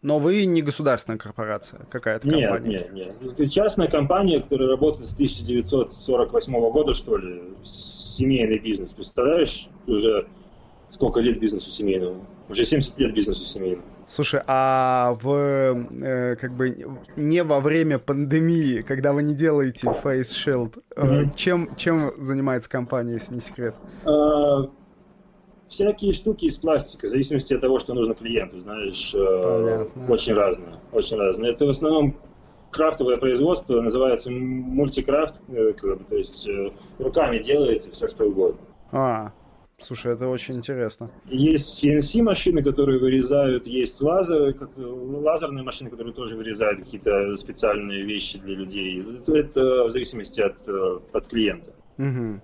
Но 0.02 0.18
вы 0.18 0.44
не 0.44 0.60
государственная 0.60 1.18
корпорация, 1.18 1.86
какая-то 1.90 2.28
компания? 2.28 2.68
Нет, 2.68 2.92
нет, 2.92 3.16
нет. 3.22 3.32
Это 3.38 3.48
частная 3.48 3.88
компания, 3.88 4.40
которая 4.40 4.68
работает 4.68 5.06
с 5.06 5.14
1948 5.14 6.52
года, 6.70 6.92
что 6.92 7.16
ли, 7.16 7.42
семейный 7.64 8.58
бизнес. 8.58 8.92
Представляешь, 8.92 9.68
уже 9.86 10.26
сколько 10.90 11.20
лет 11.20 11.40
бизнесу 11.40 11.70
семейному? 11.70 12.26
Уже 12.50 12.66
70 12.66 12.98
лет 12.98 13.14
бизнесу 13.14 13.44
семейному. 13.44 13.88
Слушай, 14.06 14.42
а 14.46 15.16
в 15.20 15.32
э, 15.32 16.36
как 16.36 16.52
бы 16.52 16.98
не 17.16 17.42
во 17.42 17.60
время 17.60 17.98
пандемии, 17.98 18.82
когда 18.82 19.12
вы 19.12 19.22
не 19.22 19.34
делаете 19.34 19.88
Face 19.88 20.34
Shield, 20.34 20.82
mm-hmm. 20.96 21.34
чем, 21.36 21.74
чем 21.76 22.12
занимается 22.18 22.68
компания, 22.68 23.14
если 23.14 23.34
не 23.34 23.40
секрет? 23.40 23.74
Uh, 24.04 24.68
всякие 25.74 26.12
штуки 26.12 26.46
из 26.46 26.56
пластика, 26.56 27.06
в 27.06 27.10
зависимости 27.10 27.52
от 27.54 27.60
того, 27.60 27.78
что 27.78 27.94
нужно 27.94 28.14
клиенту, 28.14 28.60
знаешь, 28.60 29.14
э, 29.14 29.86
очень 30.08 30.34
разные, 30.34 30.76
очень 30.92 31.16
разные. 31.16 31.52
Это 31.52 31.66
в 31.66 31.70
основном 31.70 32.16
крафтовое 32.70 33.16
производство, 33.16 33.80
называется 33.80 34.30
мультикрафт, 34.30 35.40
э, 35.48 35.72
то 35.72 36.16
есть 36.16 36.48
э, 36.48 36.70
руками 36.98 37.38
делается 37.38 37.90
все 37.90 38.06
что 38.08 38.26
угодно. 38.26 38.60
А, 38.92 39.32
Слушай, 39.84 40.14
это 40.14 40.28
очень 40.28 40.56
интересно. 40.56 41.10
Есть 41.26 41.84
CNC 41.84 42.22
машины, 42.22 42.62
которые 42.62 42.98
вырезают, 42.98 43.66
есть 43.66 44.00
лазеры, 44.00 44.54
как, 44.54 44.70
лазерные 44.76 45.62
машины, 45.62 45.90
которые 45.90 46.14
тоже 46.14 46.36
вырезают 46.36 46.80
какие-то 46.80 47.36
специальные 47.36 48.02
вещи 48.02 48.38
для 48.38 48.54
людей. 48.54 49.04
Это, 49.18 49.36
это 49.36 49.84
в 49.84 49.90
зависимости 49.90 50.40
от, 50.40 50.66
э, 50.66 51.00
от 51.12 51.26
клиента. 51.28 51.74
Угу. 51.98 52.40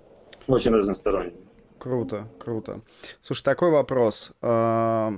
Очень 0.49 0.73
разносторонне. 0.73 1.33
Круто, 1.79 2.29
круто. 2.39 2.83
Слушай, 3.23 3.45
такой 3.45 3.71
вопрос. 3.71 4.33
А, 4.43 5.15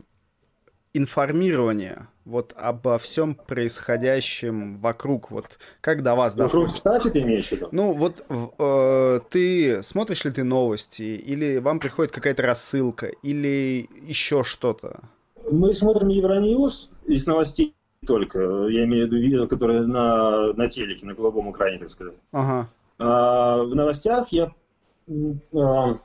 информирование 0.94 2.06
вот 2.24 2.54
обо 2.56 2.98
всем 2.98 3.34
происходящем 3.34 4.78
вокруг, 4.78 5.30
вот 5.30 5.58
как 5.80 6.02
до 6.02 6.14
вас 6.14 6.34
доходит? 6.34 6.54
Вокруг 6.54 6.76
штате 6.76 7.10
ты 7.10 7.20
имеешь 7.22 7.48
в 7.48 7.52
виду? 7.52 7.68
Ну 7.72 7.92
вот 7.92 8.24
э, 8.28 9.20
ты 9.30 9.82
смотришь 9.82 10.24
ли 10.24 10.30
ты 10.30 10.44
новости, 10.44 11.02
или 11.02 11.58
вам 11.58 11.78
приходит 11.80 12.12
какая-то 12.12 12.42
рассылка, 12.42 13.06
или 13.22 13.88
еще 14.02 14.44
что-то? 14.44 15.00
Мы 15.50 15.74
смотрим 15.74 16.08
Евроньюз 16.08 16.90
из 17.06 17.26
новостей 17.26 17.74
только, 18.06 18.38
я 18.68 18.84
имею 18.84 19.08
в 19.08 19.12
виду, 19.12 19.48
которые 19.48 19.82
на, 19.86 20.52
на 20.52 20.68
телеке, 20.68 21.06
на 21.06 21.14
голубом 21.14 21.50
экране, 21.52 21.78
так 21.78 21.90
сказать. 21.90 22.14
Ага. 22.32 22.68
А, 22.98 23.62
в 23.62 23.74
новостях 23.74 24.28
я 24.30 24.52
а, 25.54 25.98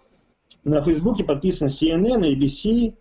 на 0.64 0.82
Фейсбуке 0.82 1.24
подписан 1.24 1.68
CNN, 1.68 2.22
ABC, 2.22 2.96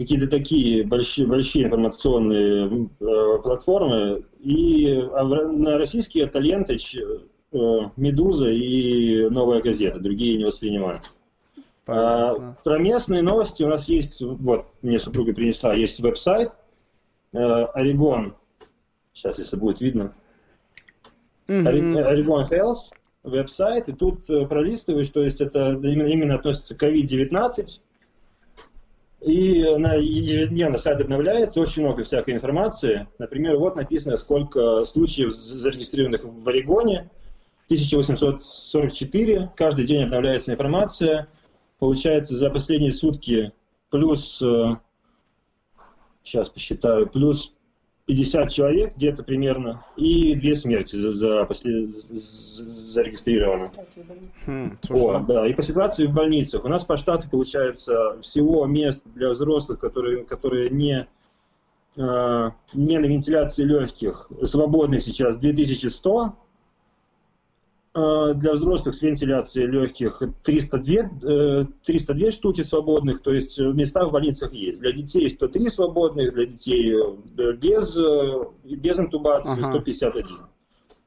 какие-то 0.00 0.28
такие 0.28 0.82
большие, 0.82 1.26
большие 1.26 1.66
информационные 1.66 2.88
э, 3.00 3.42
платформы. 3.42 4.24
И 4.38 4.94
а 5.12 5.22
на 5.24 5.76
российские 5.76 6.24
это 6.24 6.38
Ленточ, 6.38 6.96
э, 6.96 7.60
Медуза 7.98 8.48
и 8.48 9.28
Новая 9.28 9.60
газета. 9.60 9.98
Другие 9.98 10.38
не 10.38 10.46
воспринимают. 10.46 11.02
А, 11.86 12.54
про 12.64 12.78
местные 12.78 13.20
новости 13.20 13.62
у 13.62 13.68
нас 13.68 13.90
есть, 13.90 14.22
вот, 14.22 14.68
мне 14.80 14.98
супруга 14.98 15.34
принесла, 15.34 15.74
есть 15.74 16.00
веб-сайт 16.00 16.50
э, 17.34 17.38
Орегон. 17.38 18.36
Сейчас, 19.12 19.38
если 19.38 19.56
будет 19.56 19.82
видно. 19.82 20.14
Орегон 21.46 22.46
mm-hmm. 22.46 22.50
Health 22.50 22.78
веб-сайт, 23.22 23.90
и 23.90 23.92
тут 23.92 24.24
пролистываешь, 24.24 25.10
то 25.10 25.22
есть 25.22 25.42
это 25.42 25.72
именно, 25.72 26.06
именно 26.06 26.36
относится 26.36 26.74
к 26.74 26.82
COVID-19, 26.82 27.80
и 29.20 29.62
она 29.64 29.94
ежедневно 29.94 30.78
сайт 30.78 31.00
обновляется, 31.00 31.60
очень 31.60 31.82
много 31.82 32.04
всякой 32.04 32.34
информации. 32.34 33.06
Например, 33.18 33.56
вот 33.56 33.76
написано, 33.76 34.16
сколько 34.16 34.84
случаев 34.84 35.32
зарегистрированных 35.32 36.24
в 36.24 36.48
Орегоне. 36.48 37.10
1844. 37.66 39.52
Каждый 39.54 39.86
день 39.86 40.02
обновляется 40.02 40.52
информация. 40.52 41.28
Получается, 41.78 42.34
за 42.36 42.50
последние 42.50 42.90
сутки 42.90 43.52
плюс, 43.90 44.42
сейчас 46.24 46.48
э, 46.48 46.52
посчитаю, 46.52 47.08
плюс 47.08 47.54
50 48.06 48.50
человек 48.50 48.96
где-то 48.96 49.22
примерно, 49.22 49.84
и 49.96 50.34
две 50.34 50.56
смерти 50.56 50.96
за, 50.96 51.12
за 51.12 51.44
после, 51.44 51.88
зарегистрированы. 51.88 53.70
Хм, 54.46 54.78
О, 54.90 55.20
да, 55.20 55.46
и 55.46 55.54
по 55.54 55.62
ситуации 55.62 56.06
в 56.06 56.12
больницах. 56.12 56.64
У 56.64 56.68
нас 56.68 56.84
по 56.84 56.96
штату 56.96 57.28
получается 57.30 58.18
всего 58.22 58.66
мест 58.66 59.02
для 59.14 59.30
взрослых, 59.30 59.78
которые, 59.78 60.24
которые 60.24 60.70
не, 60.70 61.06
э, 61.96 62.50
не 62.74 62.98
на 62.98 63.06
вентиляции 63.06 63.62
легких, 63.62 64.30
свободных 64.42 65.02
сейчас 65.02 65.36
2100, 65.36 66.24
Э, 66.26 66.32
для 67.92 68.52
взрослых 68.52 68.94
с 68.94 69.02
вентиляцией 69.02 69.66
легких 69.66 70.22
302, 70.44 71.66
302 71.84 72.28
э, 72.28 72.30
штуки 72.30 72.62
свободных, 72.62 73.20
то 73.20 73.32
есть 73.32 73.58
места 73.58 74.04
в 74.04 74.12
больницах 74.12 74.52
есть. 74.52 74.80
Для 74.80 74.92
детей 74.92 75.28
103 75.28 75.70
свободных, 75.70 76.32
для 76.32 76.46
детей 76.46 76.94
э, 76.94 77.52
без, 77.54 77.96
без 78.64 78.98
интубации 78.98 79.60
ага. 79.60 79.70
151. 79.70 80.38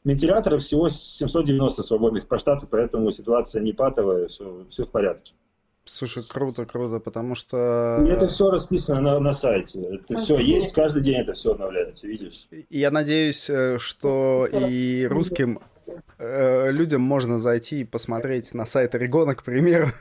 Вентиляторов 0.04 0.62
всего 0.62 0.90
790 0.90 1.84
свободных 1.84 2.28
по 2.28 2.38
штату, 2.38 2.68
поэтому 2.70 3.12
ситуация 3.12 3.62
не 3.62 3.72
патовая, 3.72 4.28
все, 4.28 4.66
все 4.70 4.84
в 4.86 4.90
порядке. 4.90 5.32
Слушай, 5.86 6.24
круто, 6.28 6.66
круто, 6.66 7.00
потому 7.00 7.36
что... 7.36 8.04
И 8.06 8.10
это 8.10 8.28
все 8.28 8.50
расписано 8.50 9.00
на, 9.00 9.20
на 9.20 9.32
сайте. 9.32 9.82
Это 9.82 10.18
все 10.18 10.38
есть, 10.38 10.74
каждый 10.74 11.02
день 11.02 11.22
это 11.22 11.34
все 11.34 11.52
обновляется, 11.52 12.08
видишь? 12.08 12.48
Я 12.70 12.92
надеюсь, 12.92 13.50
что 13.78 14.48
и 14.48 15.06
русским 15.06 15.60
Э, 15.60 15.73
людям 16.20 17.02
можно 17.02 17.38
зайти 17.38 17.82
и 17.82 17.84
посмотреть 17.84 18.54
на 18.54 18.66
сайт 18.66 18.96
Орегона, 18.96 19.36
к 19.36 19.44
примеру. 19.44 19.88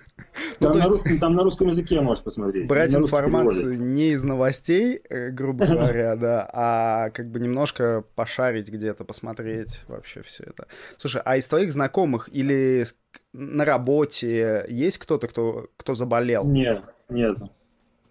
Ну, 0.60 0.68
там, 0.68 0.72
ну, 0.72 0.78
на, 0.78 0.82
есть, 0.82 0.90
русском, 0.90 1.18
там 1.18 1.34
на 1.34 1.42
русском 1.42 1.68
языке 1.68 2.00
можешь 2.00 2.22
посмотреть. 2.22 2.68
Брать 2.68 2.94
информацию 2.94 3.80
не 3.80 4.12
из 4.12 4.22
новостей, 4.22 5.00
э, 5.08 5.30
грубо 5.30 5.66
говоря, 5.72 6.14
да, 6.14 6.48
а 6.52 7.10
как 7.10 7.30
бы 7.30 7.40
немножко 7.40 8.04
пошарить 8.14 8.70
где-то, 8.70 9.04
посмотреть 9.04 9.82
вообще 9.88 10.22
все 10.22 10.44
это. 10.44 10.68
Слушай, 10.98 11.22
а 11.24 11.36
из 11.36 11.48
твоих 11.48 11.72
знакомых 11.72 12.28
или 12.32 12.84
на 13.32 13.64
работе 13.64 14.64
есть 14.68 14.98
кто-то, 14.98 15.26
кто, 15.26 15.68
кто 15.76 15.94
заболел? 15.94 16.44
Нет, 16.44 16.82
нет. 17.08 17.38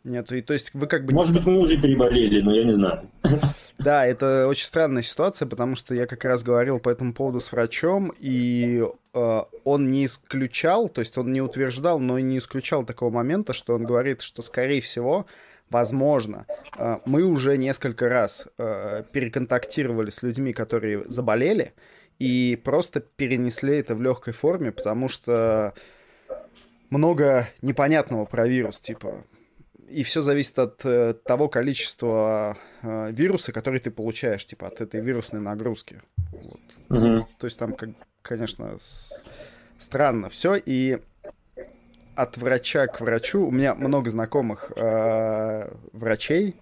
Нет, 0.03 0.31
и 0.31 0.41
то 0.41 0.53
есть 0.53 0.73
вы 0.73 0.87
как 0.87 1.05
бы... 1.05 1.13
Может 1.13 1.33
быть, 1.33 1.45
мы 1.45 1.59
уже 1.59 1.79
переболели, 1.79 2.41
но 2.41 2.53
я 2.53 2.63
не 2.63 2.73
знаю. 2.73 3.09
Да, 3.77 4.05
это 4.05 4.47
очень 4.47 4.65
странная 4.65 5.01
ситуация, 5.01 5.47
потому 5.47 5.75
что 5.75 5.95
я 5.95 6.05
как 6.05 6.23
раз 6.23 6.43
говорил 6.43 6.79
по 6.79 6.89
этому 6.89 7.13
поводу 7.13 7.39
с 7.39 7.51
врачом, 7.51 8.13
и 8.19 8.85
э, 9.13 9.41
он 9.63 9.89
не 9.89 10.05
исключал, 10.05 10.87
то 10.87 10.99
есть 10.99 11.17
он 11.17 11.33
не 11.33 11.41
утверждал, 11.41 11.99
но 11.99 12.19
и 12.19 12.21
не 12.21 12.37
исключал 12.37 12.85
такого 12.85 13.09
момента, 13.09 13.53
что 13.53 13.73
он 13.73 13.83
говорит, 13.83 14.21
что, 14.21 14.43
скорее 14.43 14.81
всего, 14.81 15.25
возможно, 15.71 16.45
э, 16.77 16.97
мы 17.05 17.23
уже 17.23 17.57
несколько 17.57 18.07
раз 18.07 18.47
э, 18.59 19.01
переконтактировали 19.13 20.11
с 20.11 20.21
людьми, 20.21 20.53
которые 20.53 21.03
заболели, 21.05 21.73
и 22.19 22.61
просто 22.63 22.99
перенесли 22.99 23.77
это 23.77 23.95
в 23.95 24.01
легкой 24.03 24.33
форме, 24.33 24.71
потому 24.71 25.09
что 25.09 25.73
много 26.91 27.47
непонятного 27.63 28.25
про 28.25 28.47
вирус, 28.47 28.79
типа 28.79 29.23
и 29.91 30.03
все 30.03 30.21
зависит 30.21 30.57
от 30.59 30.85
э, 30.85 31.13
того 31.13 31.49
количества 31.49 32.57
э, 32.81 33.11
вируса, 33.11 33.51
который 33.51 33.79
ты 33.79 33.91
получаешь, 33.91 34.45
типа 34.45 34.67
от 34.67 34.81
этой 34.81 35.01
вирусной 35.01 35.41
нагрузки. 35.41 36.01
Вот. 36.31 36.59
Угу. 36.89 37.27
То 37.37 37.47
есть 37.47 37.59
там, 37.59 37.73
как, 37.73 37.89
конечно, 38.21 38.77
с... 38.79 39.23
странно 39.77 40.29
все. 40.29 40.55
И 40.55 40.99
от 42.15 42.37
врача 42.37 42.87
к 42.87 43.01
врачу 43.01 43.45
у 43.45 43.51
меня 43.51 43.75
много 43.75 44.09
знакомых 44.09 44.71
э, 44.75 45.73
врачей, 45.93 46.55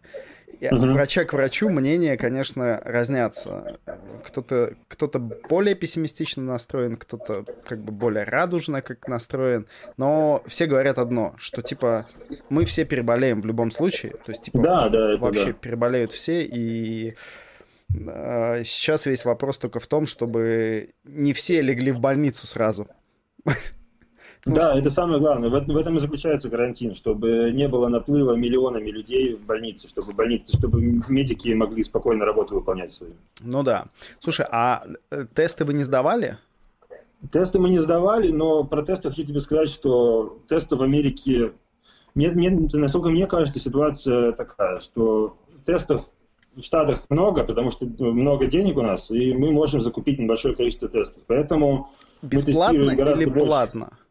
от 0.67 0.79
врача 0.79 1.25
к 1.25 1.33
врачу 1.33 1.69
мнения, 1.69 2.17
конечно, 2.17 2.81
разнятся. 2.83 3.77
Кто-то 4.25 4.75
кто 4.87 5.07
более 5.07 5.75
пессимистично 5.75 6.43
настроен, 6.43 6.97
кто-то 6.97 7.45
как 7.65 7.83
бы 7.83 7.91
более 7.91 8.25
радужно 8.25 8.81
как 8.81 9.07
настроен. 9.07 9.67
Но 9.97 10.43
все 10.47 10.65
говорят 10.65 10.97
одно, 10.97 11.35
что 11.37 11.61
типа 11.61 12.05
мы 12.49 12.65
все 12.65 12.85
переболеем 12.85 13.41
в 13.41 13.45
любом 13.45 13.71
случае. 13.71 14.13
То 14.25 14.31
есть 14.31 14.43
типа 14.43 14.59
да, 14.59 14.89
да, 14.89 15.17
вообще 15.17 15.47
да. 15.47 15.53
переболеют 15.53 16.11
все 16.11 16.43
и 16.43 17.15
э, 17.93 18.63
сейчас 18.63 19.05
весь 19.05 19.25
вопрос 19.25 19.57
только 19.57 19.79
в 19.79 19.87
том, 19.87 20.05
чтобы 20.05 20.89
не 21.05 21.33
все 21.33 21.61
легли 21.61 21.91
в 21.91 21.99
больницу 21.99 22.47
сразу. 22.47 22.87
Ну, 24.45 24.55
да, 24.55 24.71
что... 24.71 24.79
это 24.79 24.89
самое 24.89 25.19
главное. 25.19 25.49
В, 25.49 25.65
в 25.65 25.77
этом 25.77 25.97
и 25.97 25.99
заключается 25.99 26.49
карантин, 26.49 26.95
чтобы 26.95 27.51
не 27.53 27.67
было 27.67 27.89
наплыва 27.89 28.33
миллионами 28.35 28.89
людей 28.89 29.35
в 29.35 29.41
больнице, 29.41 29.87
чтобы 29.87 30.13
больницы, 30.13 30.57
чтобы 30.57 30.81
медики 31.09 31.49
могли 31.49 31.83
спокойно 31.83 32.25
работу 32.25 32.55
выполнять 32.55 32.93
свою. 32.93 33.13
Ну 33.41 33.63
да. 33.63 33.85
Слушай, 34.19 34.45
а 34.49 34.85
э, 35.11 35.25
тесты 35.33 35.65
вы 35.65 35.73
не 35.73 35.83
сдавали? 35.83 36.37
Тесты 37.31 37.59
мы 37.59 37.69
не 37.69 37.79
сдавали, 37.79 38.31
но 38.31 38.63
про 38.63 38.81
тесты 38.81 39.09
хочу 39.09 39.23
тебе 39.23 39.41
сказать, 39.41 39.69
что 39.69 40.39
тесты 40.47 40.77
в 40.77 40.83
Америке, 40.83 41.51
мне, 42.15 42.29
мне, 42.29 42.49
насколько 42.49 43.09
мне 43.09 43.27
кажется, 43.27 43.59
ситуация 43.59 44.31
такая, 44.31 44.79
что 44.79 45.35
тестов 45.65 46.05
в 46.55 46.61
Штатах 46.61 47.03
много, 47.09 47.43
потому 47.43 47.71
что 47.71 47.85
много 47.85 48.47
денег 48.47 48.77
у 48.77 48.81
нас, 48.81 49.11
и 49.11 49.33
мы 49.33 49.51
можем 49.51 49.81
закупить 49.81 50.17
небольшое 50.17 50.55
количество 50.55 50.87
тестов. 50.87 51.21
Поэтому 51.27 51.89
Бесплатно 52.21 52.91
или 52.91 53.25
платно? 53.25 53.79
Больше. 53.79 54.08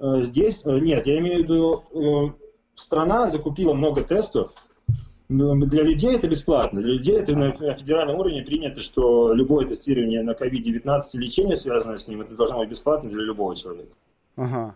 Э, 0.00 0.22
здесь, 0.22 0.60
э, 0.64 0.78
нет, 0.78 1.06
я 1.06 1.18
имею 1.18 1.40
в 1.40 1.42
виду, 1.42 1.84
э, 1.92 2.32
страна 2.74 3.30
закупила 3.30 3.74
много 3.74 4.02
тестов, 4.02 4.52
для 5.28 5.82
людей 5.82 6.16
это 6.16 6.26
бесплатно. 6.26 6.80
Для 6.80 6.94
людей 6.94 7.16
это 7.16 7.36
на 7.36 7.52
федеральном 7.52 8.16
уровне 8.16 8.42
принято, 8.42 8.80
что 8.80 9.34
любое 9.34 9.66
тестирование 9.66 10.22
на 10.22 10.30
COVID-19 10.30 11.02
лечение, 11.14 11.56
связанное 11.58 11.98
с 11.98 12.08
ним, 12.08 12.22
это 12.22 12.34
должно 12.34 12.60
быть 12.60 12.70
бесплатно 12.70 13.10
для 13.10 13.24
любого 13.24 13.54
человека. 13.54 13.92
Ага. 14.36 14.74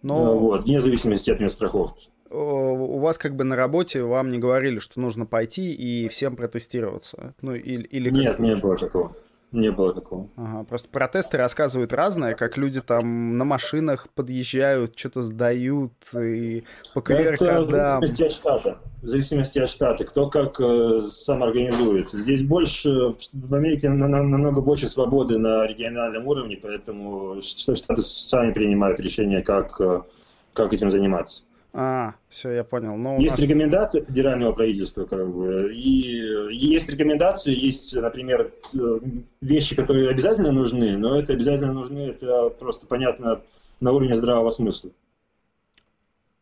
Но... 0.00 0.38
Вот, 0.38 0.64
вне 0.64 0.80
зависимости 0.80 1.30
от 1.30 1.52
страховки. 1.52 2.08
У 2.30 2.98
вас 2.98 3.18
как 3.18 3.36
бы 3.36 3.44
на 3.44 3.56
работе 3.56 4.02
вам 4.02 4.30
не 4.30 4.38
говорили, 4.38 4.78
что 4.78 5.00
нужно 5.00 5.26
пойти 5.26 5.70
и 5.70 6.08
всем 6.08 6.34
протестироваться? 6.34 7.34
Ну, 7.42 7.54
или, 7.54 7.82
или 7.82 8.10
Нет, 8.10 8.38
не 8.38 8.56
было 8.56 8.76
такого. 8.76 9.14
Не 9.56 9.70
было 9.70 9.94
такого. 9.94 10.28
Ага, 10.36 10.64
просто 10.64 10.86
протесты 10.90 11.38
рассказывают 11.38 11.90
разное, 11.94 12.34
как 12.34 12.58
люди 12.58 12.82
там 12.82 13.38
на 13.38 13.44
машинах 13.46 14.06
подъезжают, 14.14 14.98
что-то 14.98 15.22
сдают 15.22 15.92
и 16.12 16.64
по 16.92 16.98
QR-кодам. 16.98 17.66
в 17.66 18.06
зависимости 18.06 18.22
от 18.24 18.32
штата. 18.32 18.78
В 19.00 19.06
зависимости 19.06 19.58
от 19.58 19.70
штата. 19.70 20.04
Кто 20.04 20.28
как 20.28 20.60
э, 20.60 21.00
сам 21.08 21.42
организуется. 21.42 22.18
Здесь 22.18 22.42
больше, 22.42 23.14
в 23.32 23.54
Америке 23.54 23.88
на, 23.88 24.06
на, 24.06 24.22
намного 24.22 24.60
больше 24.60 24.90
свободы 24.90 25.38
на 25.38 25.66
региональном 25.66 26.26
уровне, 26.26 26.58
поэтому 26.62 27.40
штаты 27.40 28.02
сами 28.02 28.52
принимают 28.52 29.00
решение, 29.00 29.40
как, 29.42 29.80
э, 29.80 30.02
как 30.52 30.74
этим 30.74 30.90
заниматься. 30.90 31.44
А, 31.78 32.14
все, 32.30 32.52
я 32.52 32.64
понял. 32.64 32.96
Но 32.96 33.18
есть 33.18 33.32
нас... 33.32 33.40
рекомендации 33.40 34.00
федерального 34.00 34.52
правительства, 34.54 35.04
как 35.04 35.28
бы, 35.28 35.74
и, 35.74 36.56
есть 36.56 36.88
рекомендации, 36.88 37.54
есть, 37.54 37.94
например, 37.94 38.50
э, 38.72 38.98
вещи, 39.42 39.76
которые 39.76 40.08
обязательно 40.08 40.52
нужны, 40.52 40.96
но 40.96 41.18
это 41.18 41.34
обязательно 41.34 41.74
нужны, 41.74 41.98
это 42.08 42.48
просто 42.48 42.86
понятно 42.86 43.42
на 43.80 43.92
уровне 43.92 44.16
здравого 44.16 44.48
смысла. 44.48 44.90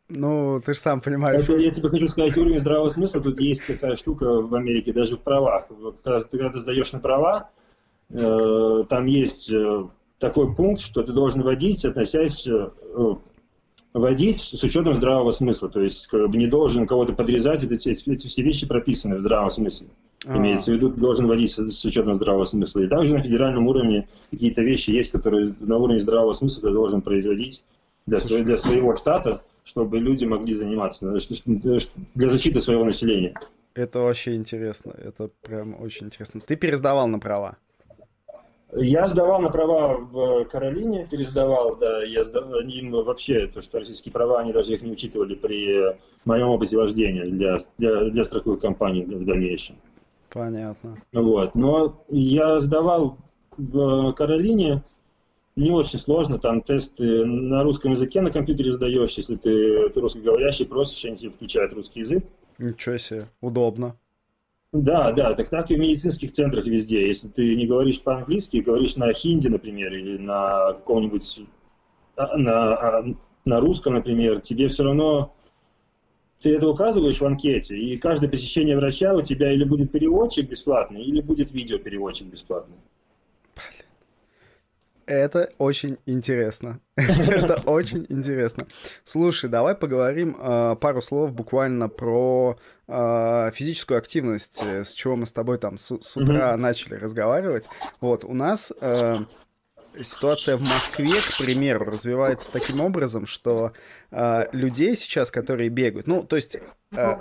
Ну, 0.09 0.61
ты 0.65 0.75
же 0.75 0.79
сам 0.79 1.01
понимаешь. 1.01 1.43
Это, 1.43 1.57
я 1.57 1.73
тебе 1.73 1.89
хочу 1.89 2.09
сказать, 2.09 2.37
уровень 2.37 2.61
здравого 2.61 2.91
смысла, 2.91 3.21
тут 3.21 3.41
есть 3.41 3.67
такая 3.67 3.97
штука 3.97 4.27
в 4.41 4.55
Америке, 4.55 4.93
даже 4.93 5.17
в 5.17 5.21
правах. 5.21 5.67
Когда 6.05 6.21
ты, 6.21 6.29
когда 6.39 6.51
ты 6.51 6.61
сдаешь 6.61 6.93
на 6.93 7.01
права, 7.01 7.51
э, 8.11 8.85
там 8.89 9.07
есть 9.07 9.51
э, 9.51 9.85
такой 10.21 10.55
пункт, 10.55 10.81
что 10.81 11.03
ты 11.03 11.13
должен 11.13 11.43
водить, 11.43 11.85
относясь 11.85 12.47
водить 13.95 14.41
с 14.41 14.63
учетом 14.63 14.95
здравого 14.97 15.31
смысла. 15.31 15.71
То 15.71 15.81
есть 15.81 16.09
как 16.09 16.29
бы 16.29 16.37
не 16.37 16.49
должен 16.49 16.87
кого-то 16.87 17.13
подрезать, 17.13 17.63
эти, 17.63 17.91
эти 17.91 18.27
все 18.27 18.43
вещи 18.43 18.67
прописаны 18.67 19.17
в 19.17 19.21
здравом 19.21 19.51
смысле. 19.51 19.87
А-а-а. 20.27 20.37
Имеется 20.37 20.73
в 20.73 20.75
виду, 20.75 20.89
должен 20.91 21.29
водить 21.29 21.53
с, 21.53 21.71
с 21.71 21.85
учетом 21.85 22.15
здравого 22.15 22.45
смысла. 22.45 22.81
И 22.81 22.89
также 22.89 23.15
на 23.15 23.23
федеральном 23.23 23.69
уровне 23.69 24.09
какие-то 24.31 24.63
вещи 24.63 24.91
есть, 24.91 25.13
которые 25.13 25.55
на 25.61 25.77
уровне 25.79 26.01
здравого 26.01 26.33
смысла 26.33 26.69
ты 26.69 26.75
должен 26.75 27.03
производить 27.03 27.63
для, 28.07 28.19
Слушай. 28.19 28.43
для 28.43 28.59
своего 28.59 28.97
штата, 28.97 29.43
чтобы 29.65 29.99
люди 29.99 30.25
могли 30.25 30.55
заниматься, 30.55 31.07
для 32.15 32.31
защиты 32.31 32.61
своего 32.61 32.85
населения. 32.85 33.35
Это 33.75 34.01
вообще 34.01 34.35
интересно, 34.35 34.95
это 34.97 35.31
прям 35.43 35.81
очень 35.81 36.07
интересно. 36.07 36.41
Ты 36.41 36.57
пересдавал 36.57 37.09
на 37.09 37.19
права? 37.19 37.57
Я 38.77 39.07
сдавал 39.07 39.41
на 39.41 39.51
права 39.51 39.99
в 39.99 40.45
Каролине, 40.47 41.07
пересдавал, 41.09 41.77
да, 41.77 42.03
я 42.03 42.25
сдавал, 42.25 42.61
им 42.61 42.91
вообще, 42.91 43.47
то, 43.47 43.61
что 43.61 43.79
российские 43.79 44.13
права, 44.13 44.41
они 44.41 44.53
даже 44.53 44.75
их 44.75 44.83
не 44.83 44.91
учитывали 44.91 45.37
при 45.37 45.97
моем 46.25 46.49
опыте 46.49 46.77
вождения 46.77 47.25
для, 47.25 47.59
для, 47.79 48.11
для 48.11 48.25
страховых 48.25 48.61
компаний 48.61 49.05
в 49.05 49.25
дальнейшем. 49.25 49.77
Понятно. 50.29 50.99
Вот, 51.13 51.55
но 51.55 52.05
я 52.09 52.61
сдавал 52.61 53.19
в 53.57 54.13
Каролине, 54.15 54.83
не 55.55 55.71
очень 55.71 56.01
сложно, 56.01 56.41
там 56.41 56.61
тесты 56.61 57.25
на 57.25 57.63
русском 57.63 57.93
языке 57.93 58.21
на 58.23 58.33
компьютере 58.33 58.73
сдаешь, 58.73 59.13
если 59.13 59.37
ты, 59.37 59.89
ты 59.91 60.01
русскоговорящий, 60.01 60.67
просишь, 60.67 61.05
они 61.05 61.17
тебе 61.17 61.31
включают 61.31 61.73
русский 61.75 62.01
язык. 62.01 62.25
Ничего 62.59 62.97
себе, 62.99 63.25
удобно. 63.41 63.95
Да, 64.75 65.13
да, 65.13 65.35
так 65.35 65.51
так 65.51 65.71
и 65.71 65.77
в 65.77 65.79
медицинских 65.79 66.33
центрах 66.33 66.67
везде. 66.67 67.07
Если 67.07 67.29
ты 67.29 67.55
не 67.55 67.65
говоришь 67.65 68.03
по-английски, 68.03 68.57
говоришь 68.57 68.97
на 68.97 69.13
хинди, 69.13 69.47
например, 69.47 69.95
или 69.95 70.19
на 70.19 70.73
каком-нибудь 70.73 71.43
а, 72.17 72.37
на, 72.37 72.75
а, 72.75 73.05
на 73.45 73.61
русском, 73.61 73.95
например, 73.95 74.41
тебе 74.41 74.67
все 74.67 74.83
равно 74.83 75.33
ты 76.41 76.57
это 76.57 76.69
указываешь 76.69 77.21
в 77.21 77.25
анкете, 77.25 77.79
и 77.79 77.97
каждое 77.99 78.29
посещение 78.29 78.77
врача 78.77 79.15
у 79.15 79.23
тебя 79.23 79.53
или 79.53 79.63
будет 79.63 79.93
переводчик 79.93 80.51
бесплатный, 80.51 81.05
или 81.05 81.21
будет 81.21 81.53
видеопереводчик 81.53 82.27
бесплатный. 82.27 82.77
Это 85.07 85.51
очень 85.59 85.99
интересно. 86.07 86.81
Это 86.97 87.61
очень 87.67 88.07
интересно. 88.09 88.67
Слушай, 89.03 89.51
давай 89.51 89.75
поговорим 89.75 90.37
э, 90.39 90.77
пару 90.81 91.03
слов 91.03 91.33
буквально 91.33 91.89
про 91.89 92.59
э, 92.89 93.51
физическую 93.53 93.99
активность, 93.99 94.61
э, 94.63 94.85
с 94.85 94.93
чего 94.95 95.17
мы 95.17 95.27
с 95.27 95.33
тобой 95.33 95.59
там 95.59 95.79
с, 95.79 95.97
с 96.01 96.17
утра 96.17 96.53
mm-hmm. 96.53 96.57
начали 96.57 96.95
разговаривать. 96.95 97.69
Вот, 98.01 98.25
у 98.25 98.35
нас 98.35 98.73
э, 98.81 99.19
ситуация 100.03 100.57
в 100.57 100.63
Москве, 100.63 101.15
к 101.21 101.39
примеру, 101.39 101.85
развивается 101.85 102.51
таким 102.51 102.81
образом, 102.81 103.27
что 103.27 103.73
э, 104.11 104.47
людей 104.53 104.97
сейчас, 104.97 105.31
которые 105.31 105.69
бегают, 105.69 106.07
ну, 106.07 106.23
то 106.23 106.37
есть 106.37 106.57
э, 106.93 107.17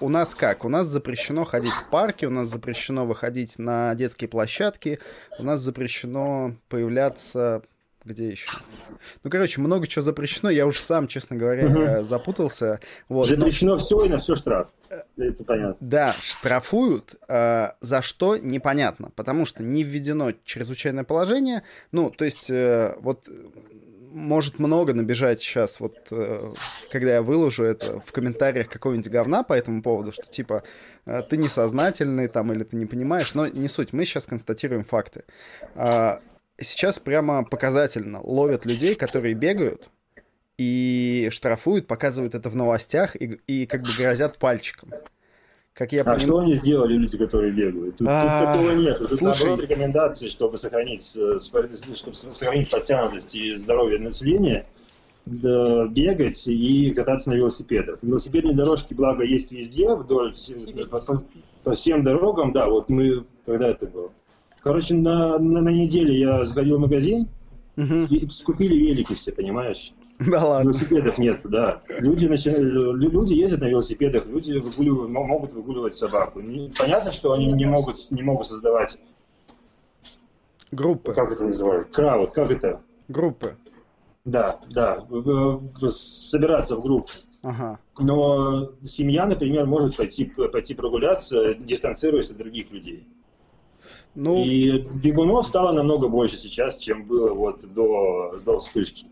у 0.00 0.08
нас 0.08 0.34
как? 0.34 0.64
У 0.64 0.68
нас 0.68 0.86
запрещено 0.86 1.44
ходить 1.44 1.72
в 1.72 1.90
парке, 1.90 2.26
у 2.26 2.30
нас 2.30 2.48
запрещено 2.48 3.06
выходить 3.06 3.58
на 3.58 3.94
детские 3.94 4.28
площадки, 4.28 4.98
у 5.38 5.42
нас 5.42 5.60
запрещено 5.60 6.54
появляться 6.68 7.62
где 8.04 8.30
еще? 8.30 8.50
Ну, 9.22 9.30
короче, 9.30 9.60
много 9.60 9.86
чего 9.86 10.02
запрещено. 10.02 10.50
Я 10.50 10.66
уж 10.66 10.78
сам, 10.78 11.08
честно 11.08 11.36
говоря, 11.36 11.66
угу. 11.66 12.04
запутался. 12.04 12.80
Вот, 13.08 13.28
запрещено 13.28 13.72
но... 13.72 13.78
все 13.78 14.04
и 14.04 14.08
на 14.08 14.18
все 14.18 14.34
штраф. 14.36 14.68
Это 15.16 15.44
понятно. 15.44 15.76
Да, 15.80 16.16
штрафуют, 16.22 17.16
э, 17.28 17.70
за 17.80 18.02
что 18.02 18.36
непонятно, 18.36 19.10
потому 19.14 19.44
что 19.44 19.62
не 19.62 19.82
введено 19.82 20.32
чрезвычайное 20.44 21.04
положение. 21.04 21.62
Ну, 21.92 22.10
то 22.10 22.24
есть, 22.24 22.48
э, 22.50 22.96
вот 23.00 23.28
может 24.10 24.58
много 24.58 24.94
набежать 24.94 25.40
сейчас, 25.40 25.80
вот 25.80 25.96
э, 26.10 26.52
когда 26.90 27.14
я 27.14 27.22
выложу 27.22 27.64
это 27.64 28.00
в 28.00 28.12
комментариях 28.12 28.68
какого-нибудь 28.68 29.10
говна 29.10 29.42
по 29.42 29.52
этому 29.52 29.82
поводу, 29.82 30.12
что 30.12 30.24
типа 30.26 30.62
э, 31.06 31.22
ты 31.28 31.36
несознательный 31.36 32.28
там 32.28 32.52
или 32.52 32.64
ты 32.64 32.76
не 32.76 32.86
понимаешь, 32.86 33.34
но 33.34 33.46
не 33.46 33.68
суть, 33.68 33.92
мы 33.92 34.04
сейчас 34.04 34.26
констатируем 34.26 34.84
факты. 34.84 35.24
Э, 35.74 36.18
сейчас 36.60 36.98
прямо 36.98 37.44
показательно 37.44 38.20
ловят 38.22 38.66
людей, 38.66 38.94
которые 38.94 39.34
бегают 39.34 39.88
и 40.58 41.28
штрафуют, 41.30 41.86
показывают 41.86 42.34
это 42.34 42.50
в 42.50 42.56
новостях 42.56 43.16
и, 43.16 43.40
и 43.46 43.66
как 43.66 43.82
бы 43.82 43.88
грозят 43.96 44.38
пальчиком. 44.38 44.90
Как 45.72 45.92
я 45.92 46.02
а 46.02 46.04
поним... 46.04 46.20
что 46.20 46.38
они 46.38 46.56
сделали, 46.56 46.94
люди, 46.94 47.16
которые 47.16 47.52
бегают? 47.52 47.98
Тут, 47.98 48.08
а, 48.10 48.40
тут 48.40 48.52
такого 48.52 48.76
нет. 48.76 48.98
Тут 48.98 49.12
слушай... 49.12 49.46
наоборот 49.46 49.70
рекомендации, 49.70 50.28
чтобы 50.28 50.58
сохранить, 50.58 51.16
э, 51.16 51.38
чтобы 51.38 52.14
сохранить 52.14 52.68
подтянутость 52.68 53.32
и 53.36 53.56
здоровье 53.56 54.00
населения, 54.00 54.66
да, 55.24 55.86
бегать 55.86 56.48
и 56.48 56.90
кататься 56.90 57.30
на 57.30 57.34
велосипедах. 57.34 58.00
Велосипедные 58.02 58.56
дорожки, 58.56 58.92
благо, 58.92 59.22
есть 59.22 59.52
везде, 59.52 59.94
вдоль, 59.94 60.34
по, 60.90 61.00
по, 61.00 61.24
по 61.62 61.74
всем 61.74 62.02
дорогам, 62.02 62.52
да, 62.52 62.66
вот 62.66 62.88
мы, 62.88 63.24
когда 63.46 63.68
это 63.68 63.86
было? 63.86 64.10
Короче, 64.68 64.92
на, 64.92 65.38
на, 65.38 65.62
на 65.62 65.70
неделе 65.70 66.20
я 66.20 66.44
сходил 66.44 66.76
в 66.76 66.80
магазин, 66.80 67.26
угу. 67.78 68.04
и 68.10 68.28
скупили 68.28 68.74
велики 68.74 69.14
все, 69.14 69.32
понимаешь? 69.32 69.94
Да 70.18 70.44
ладно. 70.44 70.68
Велосипедов 70.68 71.16
нет, 71.16 71.40
да. 71.44 71.80
Люди, 72.00 72.26
люди 72.26 73.32
ездят 73.32 73.60
на 73.60 73.64
велосипедах, 73.64 74.26
люди 74.26 74.58
выгуливают, 74.58 75.10
могут 75.10 75.54
выгуливать 75.54 75.94
собаку. 75.94 76.42
Понятно, 76.78 77.12
что 77.12 77.32
они 77.32 77.50
не 77.50 77.64
могут, 77.64 78.10
не 78.10 78.20
могут 78.20 78.46
создавать... 78.46 78.98
Группы. 80.70 81.14
Как 81.14 81.32
это 81.32 81.44
называют? 81.44 81.88
Крауд, 81.88 82.32
как 82.32 82.50
это? 82.50 82.82
Группы. 83.08 83.56
Да, 84.26 84.60
да. 84.68 85.02
Собираться 85.88 86.76
в 86.76 86.82
группу. 86.82 87.12
Ага. 87.42 87.78
Но 87.98 88.72
семья, 88.84 89.24
например, 89.24 89.64
может 89.64 89.96
пойти, 89.96 90.26
пойти 90.26 90.74
прогуляться, 90.74 91.54
дистанцируясь 91.54 92.28
от 92.28 92.36
других 92.36 92.70
людей. 92.70 93.06
Ну... 94.14 94.44
И 94.44 94.78
бегунов 94.78 95.46
стало 95.46 95.72
намного 95.72 96.08
больше 96.08 96.36
сейчас, 96.36 96.76
чем 96.78 97.04
было 97.04 97.32
вот 97.32 97.60
до, 97.72 98.38
до 98.44 98.58
вспышки. 98.58 99.06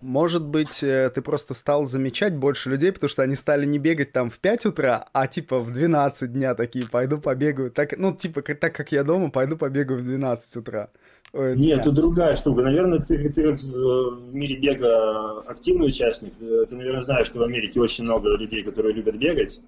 Может 0.00 0.46
быть, 0.46 0.84
э, 0.84 1.10
ты 1.12 1.20
просто 1.22 1.52
стал 1.54 1.86
замечать 1.86 2.36
больше 2.36 2.70
людей, 2.70 2.92
потому 2.92 3.08
что 3.08 3.22
они 3.22 3.34
стали 3.34 3.66
не 3.66 3.78
бегать 3.78 4.12
там 4.12 4.30
в 4.30 4.38
5 4.38 4.66
утра, 4.66 5.08
а 5.12 5.26
типа 5.26 5.58
в 5.58 5.72
12 5.72 6.32
дня 6.32 6.54
такие, 6.54 6.86
пойду 6.86 7.18
побегаю. 7.18 7.70
Так, 7.72 7.96
ну, 7.98 8.14
типа, 8.14 8.42
так 8.42 8.74
как 8.74 8.92
я 8.92 9.02
дома, 9.02 9.30
пойду 9.30 9.56
побегаю 9.56 10.00
в 10.00 10.04
12 10.04 10.56
утра. 10.58 10.90
Ой, 11.32 11.56
Нет, 11.56 11.82
тут 11.82 11.94
другая 11.94 12.36
штука. 12.36 12.62
Наверное, 12.62 13.00
ты, 13.00 13.28
ты 13.28 13.52
в 13.52 14.32
мире 14.32 14.56
бега 14.56 15.40
активный 15.40 15.88
участник. 15.88 16.34
Э, 16.40 16.66
ты, 16.68 16.76
наверное, 16.76 17.02
знаешь, 17.02 17.26
что 17.26 17.40
в 17.40 17.42
Америке 17.42 17.80
очень 17.80 18.04
много 18.04 18.36
людей, 18.36 18.62
которые 18.62 18.94
любят 18.94 19.16
бегать. 19.16 19.60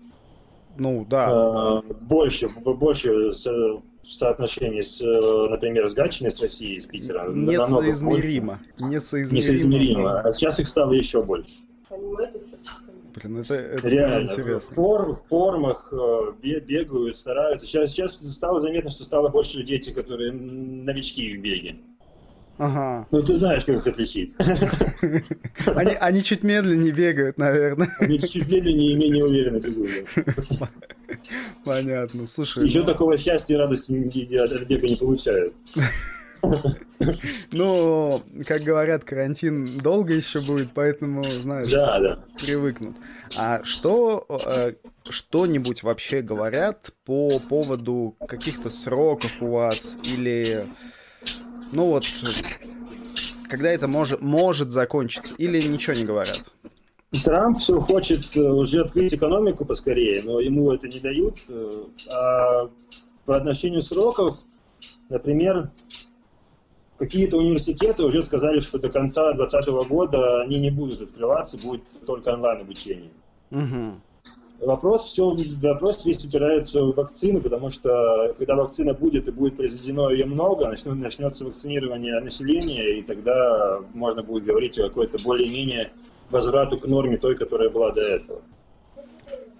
Ну, 0.78 1.06
да. 1.08 1.82
Э, 1.88 1.92
больше, 2.00 2.48
больше 2.48 3.32
в 3.32 4.14
соотношении 4.14 4.82
с, 4.82 5.00
э, 5.00 5.50
например, 5.50 5.88
с 5.88 5.94
Гатчиной, 5.94 6.30
с 6.30 6.40
Россией, 6.40 6.80
с 6.80 6.86
Питера. 6.86 7.28
Несоизмеримо. 7.28 8.60
Несоизмеримо. 8.78 9.36
Несоизмеримо. 9.36 10.20
А 10.20 10.32
сейчас 10.32 10.60
их 10.60 10.68
стало 10.68 10.92
еще 10.92 11.22
больше. 11.22 11.54
Блин, 11.90 13.38
это, 13.38 13.54
это 13.54 13.88
Реально, 13.88 14.26
интересно. 14.26 14.72
В, 14.72 14.74
форм, 14.74 15.16
в 15.16 15.28
формах 15.28 15.88
э, 15.90 16.32
бегают, 16.42 17.16
стараются. 17.16 17.66
Сейчас, 17.66 17.92
сейчас 17.92 18.16
стало 18.16 18.60
заметно, 18.60 18.90
что 18.90 19.04
стало 19.04 19.28
больше 19.28 19.58
людей, 19.58 19.80
которые 19.80 20.32
новички 20.32 21.36
в 21.36 21.40
беге. 21.40 21.76
Ага. 22.58 23.06
Ну, 23.10 23.22
ты 23.22 23.36
знаешь, 23.36 23.64
как 23.64 23.76
их 23.76 23.86
отличить. 23.86 24.34
Они, 25.66 25.92
они 26.00 26.22
чуть 26.22 26.42
медленнее 26.42 26.92
бегают, 26.92 27.38
наверное. 27.38 27.88
Они 27.98 28.18
чуть 28.18 28.50
медленнее 28.50 28.92
и 28.92 28.94
менее 28.94 29.24
уверенно 29.24 29.58
бегут. 29.58 29.90
Понятно. 31.64 32.26
Слушай. 32.26 32.66
Еще 32.66 32.80
ну... 32.80 32.86
такого 32.86 33.18
счастья 33.18 33.54
и 33.54 33.56
радости 33.58 33.92
от 33.92 34.68
бега 34.68 34.86
не 34.86 34.96
получают. 34.96 35.54
Ну, 37.52 38.22
как 38.46 38.62
говорят, 38.62 39.04
карантин 39.04 39.78
долго 39.78 40.14
еще 40.14 40.40
будет, 40.40 40.68
поэтому, 40.74 41.24
знаешь, 41.24 41.70
да, 41.70 42.00
да. 42.00 42.24
привыкнут. 42.40 42.96
А 43.36 43.62
что, 43.64 44.26
э, 44.46 44.74
что-нибудь 45.08 45.82
вообще 45.82 46.22
говорят 46.22 46.92
по 47.04 47.38
поводу 47.38 48.16
каких-то 48.26 48.70
сроков 48.70 49.42
у 49.42 49.50
вас 49.50 49.98
или, 50.04 50.66
ну 51.72 51.86
вот, 51.86 52.04
когда 53.48 53.70
это 53.70 53.88
может, 53.88 54.20
может 54.20 54.72
закончиться 54.72 55.34
или 55.36 55.60
ничего 55.62 55.94
не 55.94 56.04
говорят? 56.04 56.44
Трамп 57.24 57.60
все 57.60 57.80
хочет 57.80 58.36
э, 58.36 58.40
уже 58.40 58.82
открыть 58.82 59.14
экономику 59.14 59.64
поскорее, 59.64 60.22
но 60.22 60.40
ему 60.40 60.72
это 60.72 60.88
не 60.88 60.98
дают. 60.98 61.38
Э, 61.48 61.84
а 62.10 62.70
по 63.24 63.36
отношению 63.36 63.82
сроков, 63.82 64.38
например, 65.08 65.70
Какие-то 66.98 67.36
университеты 67.36 68.04
уже 68.04 68.22
сказали, 68.22 68.60
что 68.60 68.78
до 68.78 68.88
конца 68.88 69.32
2020 69.34 69.88
года 69.88 70.40
они 70.42 70.58
не 70.58 70.70
будут 70.70 71.02
открываться, 71.02 71.58
будет 71.58 71.82
только 72.06 72.30
онлайн 72.30 72.62
обучение. 72.62 73.10
Угу. 73.50 74.00
Вопрос, 74.60 75.04
все, 75.04 75.36
вопрос 75.62 76.06
весь 76.06 76.24
упирается 76.24 76.82
в 76.82 76.94
вакцину, 76.94 77.40
потому 77.42 77.70
что 77.70 78.34
когда 78.38 78.54
вакцина 78.54 78.94
будет 78.94 79.28
и 79.28 79.30
будет 79.30 79.56
произведено 79.56 80.10
ее 80.10 80.24
много, 80.24 80.66
начнет, 80.68 80.96
начнется 80.96 81.44
вакцинирование 81.44 82.20
населения, 82.20 82.98
и 82.98 83.02
тогда 83.02 83.80
можно 83.92 84.22
будет 84.22 84.44
говорить 84.44 84.78
о 84.78 84.88
какой-то 84.88 85.22
более-менее 85.22 85.92
возврату 86.30 86.78
к 86.78 86.86
норме 86.86 87.18
той, 87.18 87.36
которая 87.36 87.68
была 87.68 87.92
до 87.92 88.00
этого. 88.00 88.40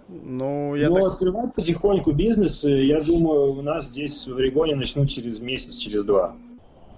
Ну, 0.09 0.75
я 0.75 0.89
Но 0.89 0.95
так... 0.95 1.13
открывать 1.13 1.53
потихоньку 1.53 2.11
бизнес, 2.13 2.63
я 2.63 2.99
думаю, 3.01 3.51
у 3.51 3.61
нас 3.61 3.85
здесь 3.85 4.27
в 4.27 4.35
Орегоне 4.35 4.75
начнут 4.75 5.09
через 5.09 5.39
месяц, 5.39 5.75
через 5.75 6.03
два 6.03 6.35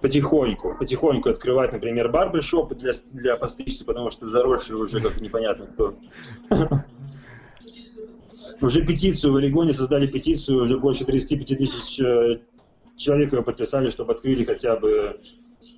потихоньку, 0.01 0.75
потихоньку 0.79 1.29
открывать, 1.29 1.73
например, 1.73 2.09
барбершопы 2.09 2.75
для, 2.75 2.93
для 3.11 3.35
постричься, 3.35 3.85
потому 3.85 4.11
что 4.11 4.29
заросшие 4.29 4.77
уже 4.77 5.01
как 5.01 5.19
непонятно 5.19 5.65
кто. 5.67 5.95
Уже 8.61 8.85
петицию 8.85 9.33
в 9.33 9.35
Орегоне 9.37 9.73
создали 9.73 10.05
петицию, 10.07 10.63
уже 10.63 10.77
больше 10.77 11.05
35 11.05 11.57
тысяч 11.57 11.99
э, 11.99 12.39
человек 12.97 13.33
ее 13.33 13.41
подписали, 13.41 13.89
чтобы 13.89 14.13
открыли 14.13 14.43
хотя 14.43 14.75
бы 14.75 15.19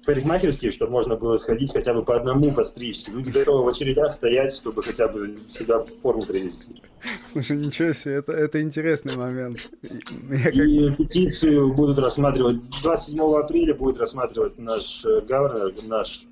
парикмахерские, 0.06 0.72
чтобы 0.72 0.92
можно 0.92 1.16
было 1.16 1.38
сходить 1.38 1.72
хотя 1.72 1.94
бы 1.94 2.04
по 2.04 2.16
одному 2.16 2.52
постричься. 2.52 3.12
Люди 3.12 3.30
готовы 3.30 3.66
в 3.66 3.68
очередях 3.68 4.14
стоять, 4.14 4.54
чтобы 4.54 4.82
хотя 4.82 5.08
бы 5.08 5.38
себя 5.48 5.80
в 5.80 5.88
форму 6.02 6.26
привести. 6.26 6.82
Слушай, 7.24 7.58
ничего 7.58 7.94
себе, 7.94 8.16
это, 8.16 8.32
это 8.32 8.62
интересный 8.62 9.16
момент. 9.16 9.60
Я 9.84 10.50
И 10.50 10.90
как... 10.90 10.98
петицию 10.98 11.74
будут 11.74 12.00
рассматривать, 12.00 12.58
27 12.82 13.20
апреля 13.36 13.76
будет 13.76 14.00
рассматривать 14.00 14.58
наш 14.58 15.06
э, 15.06 15.22
гавр, 15.22 15.72
наш 15.88 16.26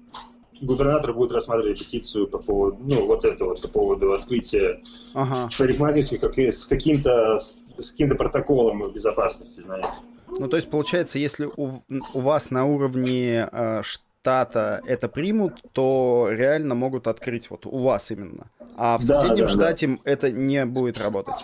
губернатор 0.61 1.13
будет 1.13 1.31
рассматривать 1.31 1.79
петицию 1.79 2.27
по 2.27 2.39
поводу, 2.39 2.77
ну, 2.81 3.05
вот 3.05 3.25
это 3.25 3.45
вот, 3.45 3.61
по 3.61 3.67
поводу 3.67 4.13
открытия 4.13 4.81
ага. 5.13 5.49
парикмахерских 5.57 6.19
как, 6.19 6.37
с 6.37 6.65
каким-то 6.65 7.37
с 7.81 7.91
каким-то 7.91 8.15
протоколом 8.15 8.91
безопасности, 8.91 9.61
знаете. 9.61 9.87
Ну, 10.27 10.47
то 10.47 10.57
есть, 10.57 10.69
получается, 10.69 11.17
если 11.17 11.45
у, 11.45 11.81
у 12.13 12.19
вас 12.19 12.51
на 12.51 12.65
уровне 12.65 13.49
э, 13.51 13.81
штата 13.83 14.81
это 14.85 15.07
примут, 15.07 15.53
то 15.71 16.27
реально 16.29 16.75
могут 16.75 17.07
открыть 17.07 17.49
вот 17.49 17.65
у 17.65 17.77
вас 17.79 18.11
именно. 18.11 18.47
А 18.77 18.97
в 18.97 19.03
соседнем 19.03 19.45
да, 19.45 19.47
штате 19.47 19.87
да. 19.87 19.97
это 20.03 20.31
не 20.31 20.65
будет 20.65 20.97
работать. 20.97 21.35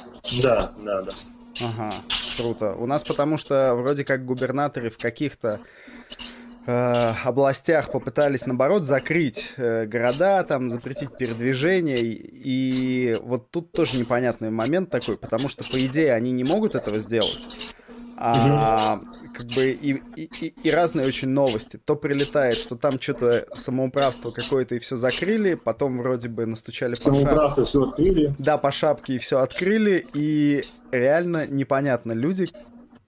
Да, 0.41 0.73
да, 0.83 1.01
да. 1.01 1.11
Ага, 1.61 1.93
круто. 2.37 2.73
У 2.73 2.85
нас 2.85 3.03
потому 3.03 3.37
что 3.37 3.75
вроде 3.75 4.03
как 4.03 4.25
губернаторы 4.25 4.89
в 4.89 4.97
каких-то 4.97 5.61
э, 6.65 7.13
областях 7.23 7.91
попытались, 7.91 8.45
наоборот, 8.45 8.85
закрыть 8.85 9.53
э, 9.57 9.85
города, 9.85 10.43
там, 10.43 10.67
запретить 10.67 11.17
передвижение. 11.17 11.99
И, 12.01 13.17
вот 13.21 13.49
тут 13.51 13.71
тоже 13.71 13.97
непонятный 13.97 14.49
момент 14.49 14.89
такой, 14.89 15.17
потому 15.17 15.49
что, 15.49 15.63
по 15.63 15.83
идее, 15.85 16.13
они 16.13 16.31
не 16.31 16.43
могут 16.43 16.75
этого 16.75 16.99
сделать. 16.99 17.47
А, 18.17 19.01
как 19.33 19.47
бы 19.47 19.71
и, 19.71 20.01
и, 20.15 20.53
и 20.63 20.71
разные 20.71 21.05
очень 21.05 21.27
новости. 21.29 21.77
То 21.77 21.95
прилетает, 21.97 22.57
что 22.57 22.77
там 22.77 22.99
что-то 22.99 23.45
самоуправство 23.55 24.31
какое-то 24.31 24.75
и 24.75 24.79
все 24.79 24.95
закрыли, 24.95 25.55
потом 25.55 25.97
вроде 25.97 26.29
бы 26.29 26.45
настучали 26.45 26.95
по 26.95 27.13
шапке. 27.13 27.63
все 27.65 27.83
открыли. 27.83 28.35
Да, 28.39 28.57
по 28.57 28.71
шапке 28.71 29.15
и 29.15 29.17
все 29.17 29.39
открыли, 29.39 30.05
и 30.13 30.63
реально 30.91 31.45
непонятно. 31.45 32.13
Люди 32.13 32.49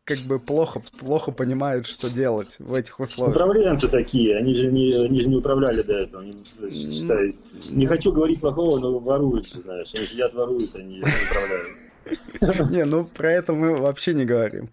как 0.08 0.20
бы 0.20 0.40
плохо, 0.40 0.82
плохо 1.00 1.32
понимают, 1.34 1.86
что 1.86 2.10
делать 2.10 2.56
в 2.60 2.74
этих 2.74 2.98
условиях. 3.02 3.36
Управленцы 3.36 3.90
такие, 3.90 4.38
они 4.38 4.56
же 4.56 4.72
не, 4.72 4.94
они 4.94 5.22
же 5.22 5.30
не 5.30 5.36
управляли 5.36 5.82
до 5.82 5.94
этого. 5.96 6.24
Они, 6.24 6.34
считай, 6.72 7.36
не 7.70 7.86
хочу 7.88 8.14
говорить 8.14 8.40
плохого, 8.40 8.80
но 8.80 9.00
воруют, 9.00 9.50
знаешь. 9.50 9.94
Они 9.94 10.06
сидят, 10.06 10.34
воруют, 10.34 10.74
они 10.78 10.96
не 10.96 11.02
управляют. 11.02 12.72
Не, 12.72 12.86
ну 12.86 13.04
про 13.04 13.34
это 13.34 13.52
мы 13.52 13.76
вообще 13.76 14.14
не 14.14 14.24
говорим. 14.24 14.70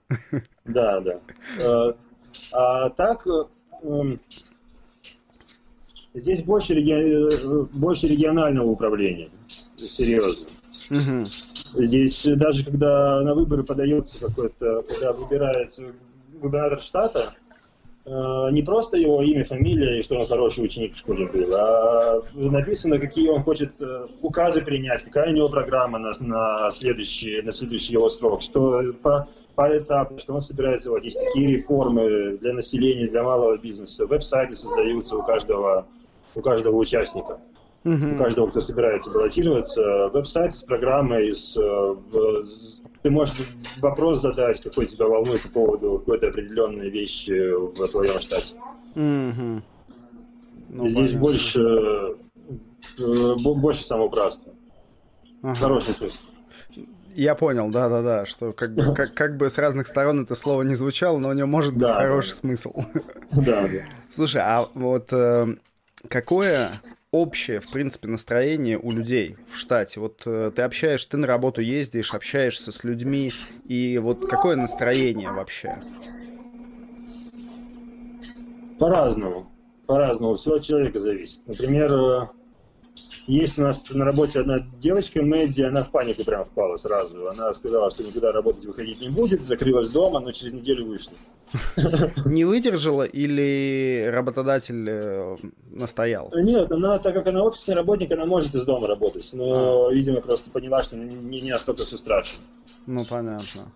Да, 0.65 1.01
да. 1.01 1.19
Э, 1.59 1.93
а 2.53 2.91
так, 2.91 3.27
эм, 3.83 4.21
здесь 6.15 6.45
больше, 6.45 6.75
реги... 6.75 7.77
больше 7.77 8.07
регионального 8.07 8.69
управления, 8.69 9.31
серьезно. 9.77 10.47
Здесь 11.75 12.25
даже 12.25 12.65
когда 12.65 13.21
на 13.23 13.35
выборы 13.35 13.65
подается 13.65 14.27
какой-то, 14.27 14.83
когда 14.89 15.13
выбирается 15.13 15.93
губернатор 16.41 16.81
штата, 16.81 17.35
Э, 18.07 18.51
не 18.51 18.63
просто 18.63 18.99
его 18.99 19.23
имя, 19.23 19.45
фамилия 19.45 19.99
и 19.99 20.03
что 20.03 20.19
он 20.19 20.27
хороший 20.27 20.63
ученик 20.65 20.93
в 20.95 20.99
школе 20.99 21.27
был, 21.27 21.51
а 21.55 22.23
написано, 22.35 22.99
какие 22.99 23.29
он 23.31 23.43
хочет 23.43 23.81
э, 23.81 24.07
указы 24.21 24.61
принять, 24.61 25.05
какая 25.05 25.31
у 25.31 25.35
него 25.35 25.49
программа 25.49 25.99
на, 25.99 26.13
на, 26.21 26.71
следующий, 26.71 27.41
на 27.41 27.53
следующий 27.53 27.95
его 27.95 28.11
срок, 28.11 28.43
что 28.43 28.83
по, 29.03 29.27
по 29.55 29.79
этапу, 29.79 30.19
что 30.19 30.35
он 30.35 30.43
собирается 30.43 30.91
вводить, 30.91 31.17
какие 31.17 31.57
реформы 31.57 32.37
для 32.37 32.53
населения, 32.53 33.09
для 33.09 33.23
малого 33.23 33.57
бизнеса, 33.57 34.05
веб-сайты 34.05 34.55
создаются 34.55 35.17
у 35.17 35.23
каждого, 35.23 35.87
у 36.35 36.43
каждого 36.43 36.77
участника. 36.77 37.39
У 37.85 38.17
каждого, 38.17 38.49
кто 38.49 38.61
собирается 38.63 39.11
баллотироваться, 39.11 40.09
веб-сайт 40.09 40.57
с 40.57 40.63
программой, 40.63 41.37
с, 41.37 41.55
ты 43.03 43.11
можешь 43.11 43.35
вопрос 43.79 44.23
задать, 44.23 44.63
какой 44.63 44.87
тебя 44.87 45.07
волнует 45.07 45.43
по 45.43 45.49
поводу 45.51 45.99
какой-то 45.99 46.29
определенной 46.29 46.89
вещи 46.89 47.53
в 47.53 47.89
твоем 47.89 48.19
штате. 48.19 48.55
Mm-hmm. 48.95 49.63
Ну, 50.71 50.89
Здесь 50.89 51.11
понятно. 51.11 51.21
больше, 51.21 51.61
э, 52.99 53.35
больше 53.37 53.85
самоуправства. 53.85 54.55
Ага. 55.43 55.55
Хороший 55.55 55.95
смысл. 55.95 56.17
Я 57.15 57.35
понял, 57.35 57.69
да-да-да, 57.69 58.25
что 58.25 58.53
как 58.53 58.75
бы, 58.75 58.95
как, 58.95 59.15
как 59.15 59.37
бы 59.37 59.51
с 59.51 59.59
разных 59.59 59.87
сторон 59.87 60.23
это 60.23 60.35
слово 60.35 60.63
не 60.63 60.75
звучало, 60.75 61.19
но 61.19 61.29
у 61.29 61.33
него 61.33 61.47
может 61.47 61.75
быть 61.75 61.87
да, 61.87 62.01
хороший 62.01 62.31
да. 62.31 62.35
смысл. 62.37 62.75
Да, 63.31 63.69
да. 63.69 63.85
Слушай, 64.11 64.43
а 64.43 64.67
вот 64.75 65.13
э, 65.13 65.57
какое 66.09 66.71
общее, 67.15 67.61
в 67.61 67.71
принципе, 67.71 68.09
настроение 68.09 68.77
у 68.77 68.91
людей 68.91 69.37
в 69.49 69.57
штате? 69.57 70.01
Вот 70.01 70.23
э, 70.27 70.51
ты 70.55 70.63
общаешься, 70.63 71.11
ты 71.11 71.17
на 71.17 71.29
работу 71.29 71.61
ездишь, 71.61 72.13
общаешься 72.13 72.73
с 72.73 72.83
людьми, 72.83 73.33
и 73.67 73.99
вот 73.99 74.27
какое 74.29 74.57
настроение 74.57 75.31
вообще? 75.31 75.81
По-разному. 78.81 79.49
По-разному. 79.87 80.35
Все 80.35 80.57
от 80.57 80.65
человека 80.65 80.99
зависит. 80.99 81.47
Например, 81.47 81.93
э, 81.93 82.29
есть 83.27 83.59
у 83.59 83.63
нас 83.63 83.83
на 83.91 84.05
работе 84.05 84.41
одна 84.41 84.59
девочка, 84.81 85.23
Мэдди, 85.23 85.63
она 85.63 85.83
в 85.83 85.91
панику 85.91 86.25
прям 86.25 86.45
впала 86.45 86.77
сразу. 86.77 87.27
Она 87.27 87.53
сказала, 87.55 87.91
что 87.91 88.05
никуда 88.05 88.33
работать 88.33 88.65
выходить 88.67 89.01
не 89.01 89.09
будет, 89.09 89.45
закрылась 89.45 89.89
дома, 89.89 90.21
но 90.21 90.33
через 90.33 90.53
неделю 90.53 90.87
вышла. 90.87 91.15
Не 92.27 92.45
выдержала 92.45 93.05
или 93.05 94.11
работодатель 94.13 94.89
э, 94.89 95.37
настоял? 95.71 96.33
Нет, 96.35 96.73
она, 96.73 96.99
так 96.99 97.15
как 97.15 97.29
она 97.29 97.45
офисный 97.45 97.75
работник, 97.75 98.11
она 98.13 98.27
может 98.27 98.55
из 98.55 98.65
дома 98.65 98.89
работать. 98.89 99.29
Но, 99.33 99.87
а. 99.87 99.93
видимо, 99.93 100.21
просто 100.21 100.51
поняла, 100.51 100.83
что 100.83 100.97
не, 100.97 101.41
не 101.41 101.51
настолько 101.51 101.85
все 101.85 101.97
страшно. 101.97 102.41
Ну, 102.87 103.05
понятно. 103.09 103.73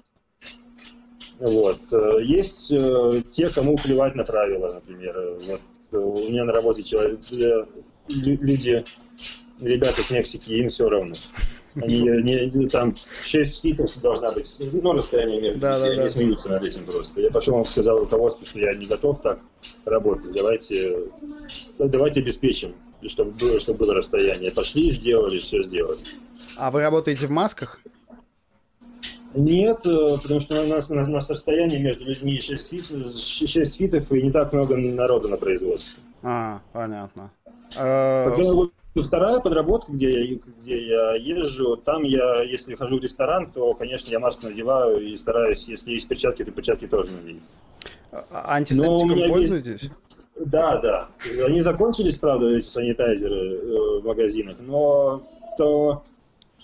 Вот. 1.38 1.78
Э, 1.92 2.18
есть 2.22 2.72
э, 2.72 3.22
те, 3.30 3.48
кому 3.48 3.76
плевать 3.76 4.14
на 4.14 4.24
правила, 4.24 4.74
например. 4.74 5.38
Вот 5.46 5.60
у 5.92 6.18
меня 6.18 6.44
на 6.44 6.52
работе 6.52 6.82
человек, 6.82 7.20
люди, 8.08 8.84
ребята 9.60 10.02
с 10.02 10.10
Мексики, 10.10 10.52
им 10.52 10.68
все 10.68 10.88
равно. 10.88 11.14
Они, 11.74 12.00
не, 12.22 12.68
там 12.68 12.94
6 13.22 13.62
feet 13.62 13.87
ов 13.87 14.00
должна 14.00 14.32
быть, 14.32 14.56
ну, 14.60 14.92
расстояние 14.92 15.40
между 15.40 15.60
да, 15.60 15.78
да, 15.78 15.86
они 15.86 15.96
да. 15.96 16.10
смеются 16.10 16.48
над 16.48 16.62
этим 16.64 16.84
просто. 16.84 17.20
Я 17.20 17.30
пошел, 17.30 17.64
сказал 17.64 18.00
руководству, 18.00 18.46
что 18.46 18.58
я 18.58 18.74
не 18.74 18.86
готов 18.86 19.20
так 19.22 19.38
работать, 19.84 20.32
давайте, 20.32 20.98
давайте 21.78 22.20
обеспечим, 22.20 22.74
чтобы 23.06 23.32
было, 23.32 23.60
чтобы 23.60 23.80
было 23.80 23.94
расстояние. 23.94 24.50
Пошли, 24.50 24.90
сделали, 24.90 25.38
все 25.38 25.62
сделали. 25.62 25.98
А 26.56 26.70
вы 26.70 26.82
работаете 26.82 27.26
в 27.26 27.30
масках? 27.30 27.80
Нет, 29.34 29.84
э, 29.84 30.18
потому 30.22 30.40
что 30.40 30.62
у 30.62 30.66
нас, 30.66 30.90
у 30.90 30.94
нас 30.94 31.28
расстояние 31.28 31.80
между 31.80 32.06
людьми 32.06 32.40
6, 32.40 32.70
feet, 32.70 32.86
6 33.20 33.76
фитов 33.76 34.10
и 34.10 34.22
не 34.22 34.32
так 34.32 34.52
много 34.52 34.76
народа 34.76 35.28
на 35.28 35.36
производстве. 35.36 36.02
А, 36.22 36.60
понятно. 36.72 37.30
Когда 37.74 38.54
вторая 39.02 39.40
подработка, 39.40 39.92
где 39.92 40.32
я, 40.32 40.38
где 40.60 40.86
я 40.86 41.14
езжу, 41.14 41.76
там 41.76 42.02
я, 42.02 42.42
если 42.42 42.74
хожу 42.74 42.98
в 42.98 43.02
ресторан, 43.02 43.50
то, 43.50 43.74
конечно, 43.74 44.10
я 44.10 44.20
маску 44.20 44.46
надеваю 44.46 45.00
и 45.00 45.16
стараюсь, 45.16 45.68
если 45.68 45.92
есть 45.92 46.08
перчатки, 46.08 46.44
то 46.44 46.50
перчатки 46.50 46.86
тоже 46.86 47.12
надеть. 47.12 47.42
А 48.10 48.54
антисептиком 48.54 49.28
пользуетесь? 49.28 49.82
Есть... 49.82 49.92
Да, 50.36 50.78
да. 50.78 51.08
Они 51.44 51.60
закончились, 51.60 52.16
правда, 52.16 52.48
эти 52.48 52.66
санитайзеры 52.66 53.34
э, 53.34 54.00
в 54.00 54.04
магазинах, 54.04 54.56
но 54.60 55.22
то, 55.56 56.04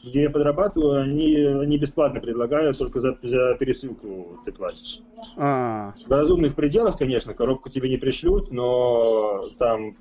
где 0.05 0.22
я 0.22 0.30
подрабатываю, 0.30 1.03
они, 1.03 1.37
они 1.37 1.78
бесплатно 1.78 2.20
предлагают, 2.20 2.78
только 2.78 3.01
за, 3.01 3.18
за 3.22 3.55
пересылку 3.55 4.39
ты 4.45 4.53
платишь. 4.53 5.01
А. 5.37 5.95
В 6.07 6.12
разумных 6.12 6.55
пределах, 6.55 6.97
конечно, 6.99 7.35
коробку 7.35 7.68
тебе 7.68 7.89
не 7.89 7.97
пришлют, 7.97 8.53
но 8.53 9.43
там 9.59 9.97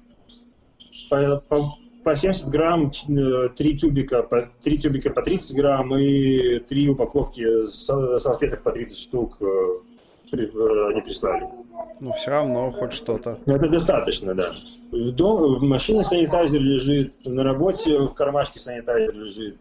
по, 1.10 1.38
по, 1.48 1.76
по 2.04 2.16
70 2.16 2.48
грамм, 2.50 2.92
3 2.92 3.78
тюбика, 3.78 4.24
по, 4.24 4.50
3 4.64 4.78
тюбика 4.78 5.10
по 5.10 5.22
30 5.22 5.56
грамм 5.56 5.96
и 5.96 6.60
3 6.60 6.90
упаковки 6.90 7.66
салфеток 7.66 8.62
по 8.64 8.72
30 8.72 8.98
штук 8.98 9.38
э, 9.42 9.46
э, 10.34 10.90
они 10.92 11.02
прислали. 11.02 11.48
Ну, 12.00 12.12
все 12.14 12.32
равно 12.32 12.72
хоть 12.72 12.94
что-то. 12.94 13.40
Это 13.46 13.70
достаточно, 13.70 14.34
да. 14.34 14.52
В, 14.92 15.12
дом, 15.12 15.60
в 15.60 15.64
машине 15.64 16.04
санитайзер 16.04 16.60
лежит, 16.60 17.14
на 17.26 17.44
работе 17.44 17.98
в 18.00 18.14
кармашке 18.14 18.60
санитайзер 18.60 19.14
лежит. 19.14 19.58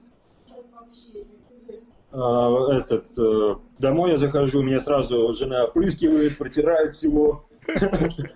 А, 2.10 2.72
этот, 2.76 3.06
э, 3.16 3.54
домой 3.78 4.10
я 4.10 4.16
захожу, 4.18 4.62
меня 4.62 4.80
сразу 4.80 5.32
жена 5.32 5.64
опрыскивает, 5.64 6.36
протирает 6.36 6.92
всего, 6.92 7.46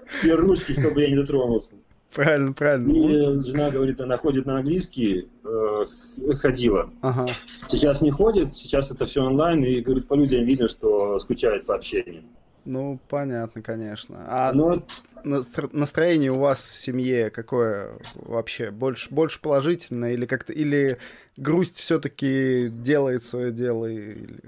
все 0.08 0.34
ручки, 0.34 0.72
чтобы 0.72 1.02
я 1.02 1.10
не 1.10 1.16
дотронулся. 1.16 1.74
Правильно, 2.14 2.52
правильно. 2.52 2.92
И 2.92 3.42
жена 3.42 3.70
говорит, 3.70 4.00
она 4.00 4.16
ходит 4.16 4.46
на 4.46 4.58
английский, 4.58 5.28
э, 5.44 6.34
ходила. 6.36 6.90
Ага. 7.02 7.30
Сейчас 7.68 8.00
не 8.00 8.10
ходит, 8.10 8.56
сейчас 8.56 8.90
это 8.90 9.06
все 9.06 9.22
онлайн, 9.22 9.62
и 9.62 9.80
говорит, 9.80 10.08
по 10.08 10.14
людям 10.14 10.44
видно, 10.44 10.68
что 10.68 11.18
скучает 11.18 11.66
по 11.66 11.74
общению. 11.74 12.22
Ну, 12.66 12.98
понятно, 13.08 13.62
конечно. 13.62 14.24
А 14.26 14.52
Но... 14.52 14.82
настроение 15.24 16.32
у 16.32 16.38
вас 16.38 16.58
в 16.66 16.80
семье 16.80 17.30
какое 17.30 17.92
вообще? 18.14 18.70
Больше, 18.70 19.12
больше 19.12 19.40
положительное 19.40 20.14
или 20.14 20.26
как-то 20.26 20.52
или 20.52 20.98
грусть 21.36 21.76
все-таки 21.76 22.68
делает 22.68 23.22
свое 23.22 23.52
дело? 23.52 23.86
Или... 23.86 24.40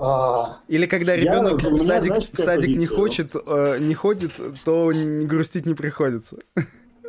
А, 0.00 0.58
Или 0.68 0.86
когда 0.86 1.16
ребенок 1.16 1.62
я, 1.62 1.70
в 1.70 1.78
садик, 1.78 2.06
знаешь, 2.06 2.30
в 2.32 2.36
садик 2.36 2.76
не 2.76 2.86
хочет, 2.86 3.34
э, 3.34 3.78
не 3.78 3.94
ходит, 3.94 4.32
то 4.64 4.90
грустить 5.22 5.66
не 5.66 5.74
приходится. 5.74 6.38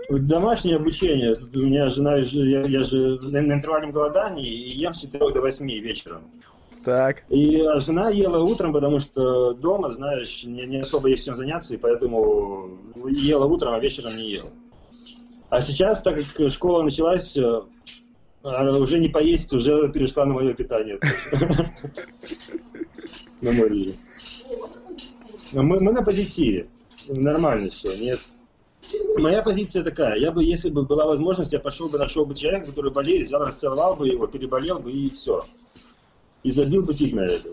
Домашнее 0.10 0.76
обучение. 0.76 1.36
У 1.54 1.60
меня 1.60 1.90
жена, 1.90 2.18
я, 2.18 2.62
я 2.62 2.84
же 2.84 3.20
на, 3.22 3.42
на 3.42 3.54
интервальном 3.54 3.92
голодании 3.92 4.48
и 4.48 4.78
ем 4.78 4.94
с 4.94 5.02
4 5.02 5.32
до 5.32 5.42
8 5.42 5.68
вечером. 5.68 6.22
Так. 6.84 7.24
И 7.30 7.60
а 7.62 7.80
жена 7.80 8.10
ела 8.10 8.44
утром, 8.44 8.72
потому 8.72 9.00
что 9.00 9.54
дома, 9.54 9.92
знаешь, 9.92 10.44
не, 10.44 10.68
не 10.68 10.82
особо 10.82 11.10
есть 11.10 11.26
чем 11.26 11.36
заняться, 11.36 11.74
и 11.74 11.78
поэтому 11.78 12.78
ела 13.08 13.46
утром, 13.46 13.74
а 13.74 13.80
вечером 13.80 14.16
не 14.16 14.30
ела. 14.30 14.52
А 15.50 15.62
сейчас, 15.62 16.04
так 16.04 16.20
как 16.36 16.52
школа 16.52 16.84
началась, 16.84 17.36
э, 17.36 17.62
уже 18.44 19.00
не 19.00 19.10
поесть, 19.10 19.52
уже 19.54 19.90
перешла 19.92 20.26
на 20.26 20.34
мое 20.36 20.54
питание. 20.54 21.00
На 23.46 23.52
мой 23.52 23.70
режим. 23.70 23.96
Мы, 25.54 25.80
мы 25.80 25.92
на 25.92 26.04
позитиве. 26.04 26.68
Нормально 27.08 27.70
все, 27.70 27.96
нет. 27.96 28.20
Моя 29.18 29.44
позиция 29.44 29.84
такая. 29.84 30.18
Я 30.18 30.32
бы, 30.32 30.44
если 30.44 30.72
бы 30.72 30.84
была 30.84 31.06
возможность, 31.06 31.54
я 31.54 31.60
пошел 31.60 31.88
бы, 31.88 32.00
нашел 32.00 32.26
бы 32.26 32.34
человека, 32.34 32.68
который 32.68 32.92
болеет, 32.92 33.28
взял, 33.28 33.46
расцеловал 33.46 33.96
бы 33.96 34.08
его, 34.08 34.26
переболел 34.26 34.80
бы 34.80 34.92
и 34.92 35.12
все. 35.12 35.46
И 36.42 36.52
забил 36.52 36.82
бы 36.82 36.96
фиг 36.96 37.14
на 37.14 37.22
это. 37.22 37.50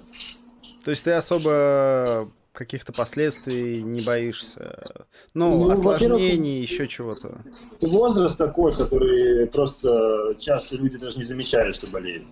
То 0.82 0.90
есть 0.90 1.04
ты 1.04 1.12
особо 1.12 2.30
каких-то 2.52 2.94
последствий 2.94 3.82
не 3.82 4.00
боишься? 4.00 5.06
Ну, 5.34 5.64
ну 5.64 5.70
осложнений, 5.70 6.62
еще 6.62 6.88
чего-то. 6.88 7.42
Возраст 7.82 8.38
такой, 8.38 8.74
который 8.74 9.46
просто 9.46 10.36
часто 10.38 10.76
люди 10.76 10.96
даже 10.96 11.18
не 11.18 11.24
замечают, 11.24 11.76
что 11.76 11.86
болеют. 11.86 12.24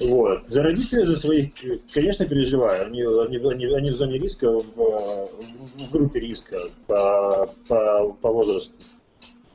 Вот. 0.00 0.48
За 0.48 0.62
родителей, 0.62 1.04
за 1.04 1.16
своих, 1.16 1.50
конечно, 1.92 2.26
переживаю. 2.26 2.86
Они, 2.86 3.02
они, 3.02 3.36
они, 3.36 3.66
они 3.66 3.90
в 3.90 3.96
зоне 3.96 4.18
риска, 4.18 4.50
в, 4.50 4.62
в 4.74 5.90
группе 5.92 6.20
риска 6.20 6.58
по, 6.86 7.54
по, 7.68 8.12
по 8.20 8.32
возрасту. 8.32 8.74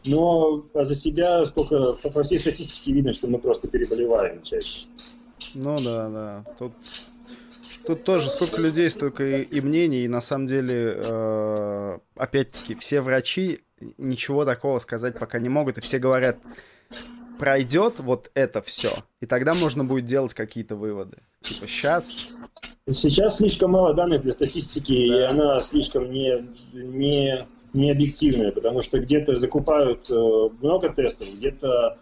Но 0.05 0.63
а 0.73 0.83
за 0.83 0.95
себя, 0.95 1.45
сколько 1.45 1.93
по, 1.93 2.23
всей 2.23 2.39
статистике 2.39 2.91
видно, 2.91 3.13
что 3.13 3.27
мы 3.27 3.39
просто 3.39 3.67
переболеваем 3.67 4.43
чаще. 4.43 4.85
Ну 5.53 5.81
да, 5.81 6.09
да. 6.09 6.45
Тут 6.59 6.73
Тут 7.85 8.03
тоже 8.03 8.31
сколько 8.31 8.59
людей, 8.59 8.89
столько 8.89 9.23
и, 9.23 9.43
и 9.43 9.61
мнений, 9.61 10.05
и 10.05 10.07
на 10.07 10.19
самом 10.19 10.47
деле, 10.47 10.95
э, 10.97 11.99
опять-таки, 12.15 12.73
все 12.75 13.01
врачи 13.01 13.59
ничего 13.99 14.43
такого 14.43 14.79
сказать 14.79 15.19
пока 15.19 15.37
не 15.37 15.49
могут, 15.49 15.77
и 15.77 15.81
все 15.81 15.99
говорят, 15.99 16.37
пройдет 17.39 17.99
вот 17.99 18.31
это 18.33 18.61
все, 18.61 18.91
и 19.21 19.25
тогда 19.25 19.53
можно 19.53 19.83
будет 19.83 20.05
делать 20.05 20.33
какие-то 20.33 20.75
выводы. 20.75 21.17
Типа 21.41 21.67
сейчас... 21.67 22.27
Сейчас 22.91 23.37
слишком 23.37 23.71
мало 23.71 23.93
данных 23.93 24.21
для 24.21 24.31
статистики, 24.31 25.09
да. 25.09 25.15
и 25.15 25.21
она 25.23 25.59
слишком 25.61 26.11
не, 26.11 26.47
не, 26.73 27.47
не 27.73 27.91
объективная, 27.91 28.51
потому 28.51 28.83
что 28.83 28.99
где-то 28.99 29.35
закупают 29.35 30.09
э, 30.09 30.49
много 30.61 30.89
тестов, 30.89 31.27
где-то 31.33 31.97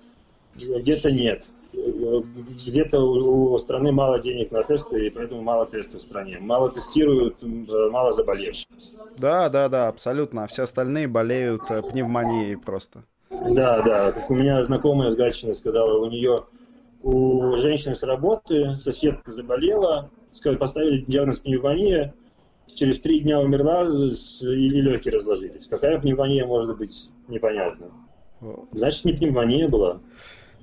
где-то 0.56 1.12
нет 1.12 1.44
где-то 1.74 3.00
у 3.00 3.58
страны 3.58 3.92
мало 3.92 4.20
денег 4.20 4.52
на 4.52 4.64
тесты, 4.64 5.08
и 5.08 5.10
поэтому 5.10 5.42
мало 5.42 5.66
тестов 5.66 6.02
в 6.02 6.04
стране. 6.04 6.38
Мало 6.40 6.72
тестируют, 6.72 7.38
мало 7.42 8.14
заболевших. 8.14 8.68
Да, 9.18 9.50
да, 9.50 9.70
да, 9.70 9.88
абсолютно. 9.88 10.44
А 10.44 10.48
все 10.48 10.64
остальные 10.64 11.08
болеют 11.08 11.64
э, 11.70 11.82
пневмонией 11.82 12.58
просто. 12.58 13.04
Да, 13.56 13.82
да. 13.82 14.12
Как 14.12 14.30
у 14.30 14.36
меня 14.36 14.64
знакомая 14.64 15.12
с 15.12 15.16
Гатчиной 15.16 15.56
сказала, 15.56 16.00
у 16.00 16.10
нее 16.10 16.46
у 17.02 17.58
женщины 17.58 17.96
с 17.96 18.04
работы 18.04 18.78
соседка 18.78 19.32
заболела, 19.32 20.10
сказали, 20.32 20.58
поставили 20.58 21.04
диагноз 21.06 21.40
пневмония, 21.40 22.14
через 22.76 23.00
три 23.00 23.20
дня 23.20 23.40
умерла 23.40 23.84
или 23.84 24.82
легкие 24.82 25.16
разложились. 25.16 25.68
Какая 25.68 26.00
пневмония 26.00 26.46
может 26.46 26.78
быть, 26.78 27.10
непонятно. 27.28 27.88
Значит, 28.72 29.06
не 29.06 29.14
пневмония 29.14 29.68
была. 29.68 30.00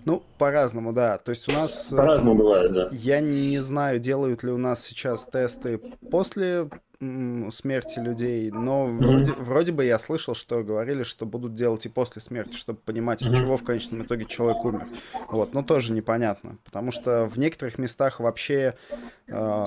Ну, 0.05 0.23
по-разному, 0.39 0.93
да. 0.93 1.19
То 1.19 1.31
есть 1.31 1.49
у 1.49 1.53
нас... 1.53 1.93
Э, 1.93 1.97
по-разному 1.97 2.35
бывает, 2.35 2.73
да. 2.73 2.89
Я 2.93 3.21
не 3.21 3.59
знаю, 3.61 4.01
делают 4.01 4.43
ли 4.43 4.51
у 4.51 4.57
нас 4.57 4.83
сейчас 4.83 5.27
тесты 5.27 5.79
после 6.11 6.71
смерти 7.01 7.99
людей, 7.99 8.51
но 8.51 8.87
mm-hmm. 8.87 8.99
вроде, 8.99 9.33
вроде 9.33 9.73
бы 9.73 9.85
я 9.87 9.99
слышал, 9.99 10.35
что 10.35 10.63
говорили, 10.63 11.03
что 11.03 11.25
будут 11.25 11.55
делать 11.55 11.87
и 11.87 11.89
после 11.89 12.21
смерти, 12.21 12.55
чтобы 12.55 12.79
понимать, 12.79 13.23
mm-hmm. 13.23 13.31
от 13.31 13.39
чего 13.39 13.57
в 13.57 13.65
конечном 13.65 14.03
итоге 14.03 14.27
человек 14.27 14.63
умер. 14.65 14.87
Вот, 15.29 15.55
но 15.55 15.63
тоже 15.63 15.95
непонятно, 15.95 16.59
потому 16.65 16.91
что 16.91 17.27
в 17.27 17.39
некоторых 17.39 17.79
местах 17.79 18.21
вообще 18.21 18.75
э, 19.29 19.67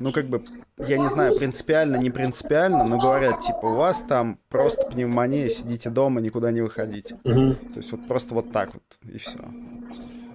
ну, 0.00 0.12
как 0.12 0.28
бы, 0.28 0.42
я 0.78 0.96
не 0.96 1.10
знаю, 1.10 1.36
принципиально, 1.36 1.96
не 1.96 2.10
принципиально, 2.10 2.84
но 2.84 2.98
говорят, 2.98 3.40
типа, 3.40 3.66
у 3.66 3.74
вас 3.74 4.02
там 4.02 4.38
просто 4.48 4.86
пневмония, 4.86 5.48
сидите 5.48 5.90
дома, 5.90 6.22
никуда 6.22 6.50
не 6.50 6.62
выходите. 6.62 7.16
Угу. 7.24 7.54
То 7.72 7.76
есть 7.76 7.92
вот 7.92 8.06
просто 8.08 8.34
вот 8.34 8.50
так 8.50 8.72
вот, 8.72 8.82
и 9.12 9.18
все. 9.18 9.38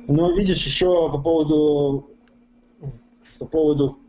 Ну, 0.08 0.36
видишь, 0.36 0.64
еще 0.66 1.10
по 1.10 1.18
поводу, 1.18 2.10
по 3.40 3.46
поводу 3.46 4.03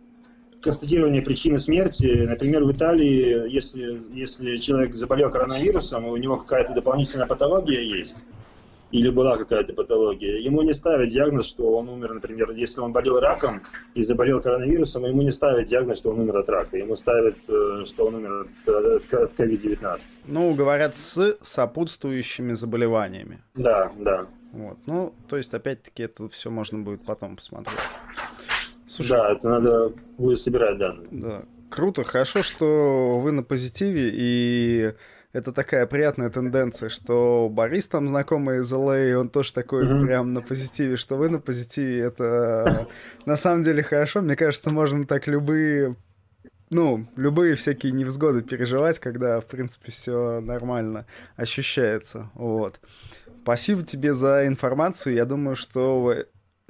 констатирования 0.64 1.22
причины 1.22 1.58
смерти, 1.58 2.24
например, 2.26 2.64
в 2.64 2.72
Италии, 2.72 3.50
если, 3.50 4.00
если 4.12 4.56
человек 4.56 4.94
заболел 4.94 5.30
коронавирусом, 5.30 6.06
у 6.06 6.16
него 6.16 6.38
какая-то 6.38 6.72
дополнительная 6.72 7.26
патология 7.26 7.82
есть, 7.82 8.16
или 8.90 9.10
была 9.10 9.36
какая-то 9.36 9.74
патология, 9.74 10.38
ему 10.38 10.62
не 10.62 10.72
ставят 10.72 11.10
диагноз, 11.10 11.46
что 11.46 11.76
он 11.76 11.88
умер, 11.90 12.14
например, 12.14 12.52
если 12.52 12.80
он 12.80 12.92
болел 12.92 13.20
раком 13.20 13.62
и 13.94 14.02
заболел 14.02 14.40
коронавирусом, 14.40 15.04
ему 15.04 15.22
не 15.22 15.32
ставят 15.32 15.68
диагноз, 15.68 15.98
что 15.98 16.10
он 16.10 16.20
умер 16.20 16.38
от 16.38 16.48
рака, 16.48 16.76
ему 16.78 16.96
ставят, 16.96 17.36
э, 17.48 17.82
что 17.84 18.06
он 18.06 18.14
умер 18.14 18.46
от 18.66 19.34
COVID-19. 19.38 20.00
Ну, 20.26 20.54
говорят, 20.54 20.96
с 20.96 21.36
сопутствующими 21.42 22.54
заболеваниями. 22.54 23.38
Да, 23.54 23.92
да. 23.98 24.26
Вот. 24.52 24.78
Ну, 24.86 25.12
то 25.28 25.36
есть, 25.36 25.52
опять-таки, 25.52 26.04
это 26.04 26.28
все 26.28 26.48
можно 26.48 26.78
будет 26.78 27.04
потом 27.04 27.36
посмотреть. 27.36 27.80
Слушай, 28.94 29.12
да, 29.12 29.32
это 29.32 29.48
надо 29.48 29.92
будет 30.16 30.38
собирать 30.38 30.78
данные. 30.78 31.08
Да. 31.10 31.42
Круто, 31.68 32.04
хорошо, 32.04 32.42
что 32.42 33.18
вы 33.18 33.32
на 33.32 33.42
позитиве, 33.42 34.10
и 34.12 34.92
это 35.32 35.52
такая 35.52 35.86
приятная 35.86 36.30
тенденция, 36.30 36.88
что 36.88 37.48
Борис 37.50 37.88
там 37.88 38.06
знакомый 38.06 38.60
из 38.60 38.72
LA, 38.72 39.10
и 39.10 39.14
он 39.14 39.30
тоже 39.30 39.52
такой 39.52 39.84
mm-hmm. 39.84 40.06
прям 40.06 40.32
на 40.32 40.42
позитиве, 40.42 40.94
что 40.94 41.16
вы 41.16 41.28
на 41.28 41.40
позитиве, 41.40 42.02
это 42.02 42.86
на 43.26 43.34
самом 43.34 43.64
деле 43.64 43.82
хорошо. 43.82 44.20
Мне 44.20 44.36
кажется, 44.36 44.70
можно 44.70 45.04
так 45.04 45.26
любые 45.26 45.96
ну, 46.70 47.06
любые 47.16 47.56
всякие 47.56 47.92
невзгоды 47.92 48.42
переживать, 48.42 48.98
когда, 48.98 49.40
в 49.40 49.46
принципе, 49.46 49.90
все 49.90 50.40
нормально 50.40 51.06
ощущается. 51.36 52.30
Вот. 52.34 52.80
Спасибо 53.42 53.82
тебе 53.82 54.14
за 54.14 54.46
информацию. 54.46 55.14
Я 55.14 55.24
думаю, 55.24 55.56
что 55.56 56.14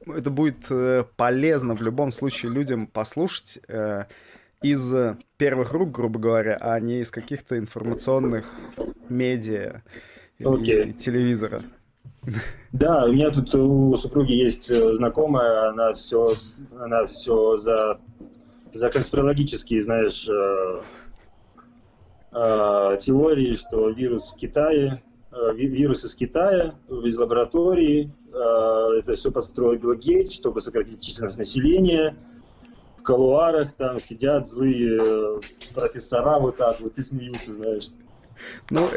это 0.07 0.31
будет 0.31 0.67
э, 0.71 1.05
полезно 1.17 1.75
в 1.75 1.83
любом 1.83 2.11
случае 2.11 2.53
людям 2.53 2.87
послушать 2.87 3.61
э, 3.69 4.05
из 4.63 4.95
первых 5.37 5.73
рук, 5.73 5.91
грубо 5.91 6.19
говоря, 6.19 6.57
а 6.61 6.79
не 6.81 7.01
из 7.01 7.11
каких-то 7.11 7.59
информационных 7.59 8.47
медиа 9.09 9.83
okay. 10.41 10.91
и 10.91 10.93
телевизора. 10.95 11.61
Да, 12.73 13.05
у 13.05 13.13
меня 13.13 13.31
тут 13.31 13.55
у 13.55 13.97
супруги 13.97 14.33
есть 14.33 14.71
э, 14.71 14.95
знакомая, 14.95 15.69
она 15.69 15.93
все, 15.93 16.35
она 16.79 17.07
все 17.07 17.57
за, 17.57 18.01
за 18.73 18.89
конспирологические, 18.89 19.83
знаешь, 19.83 20.27
э, 20.29 20.83
э, 22.33 22.99
теории, 23.01 23.55
что 23.57 23.91
вирус 23.91 24.33
в 24.33 24.37
Китае, 24.37 25.03
э, 25.33 25.55
вирус 25.55 26.05
из 26.05 26.15
Китая, 26.15 26.75
из 26.89 27.19
лаборатории, 27.19 28.11
это 28.35 29.15
все 29.15 29.31
построил 29.31 29.79
Билл 29.79 29.95
Гейтс, 29.95 30.33
чтобы 30.33 30.61
сократить 30.61 31.03
численность 31.03 31.39
населения, 31.39 32.17
в 32.99 33.03
колуарах 33.03 33.73
там 33.75 34.01
сидят 34.01 34.49
злые 34.49 34.99
э, 35.01 35.41
профессора 35.75 36.39
вот 36.39 36.57
так 36.57 36.81
вот 36.81 36.99
и 36.99 37.03
смеются, 37.03 37.55
знаешь. 37.55 37.91
Ну, 38.71 38.89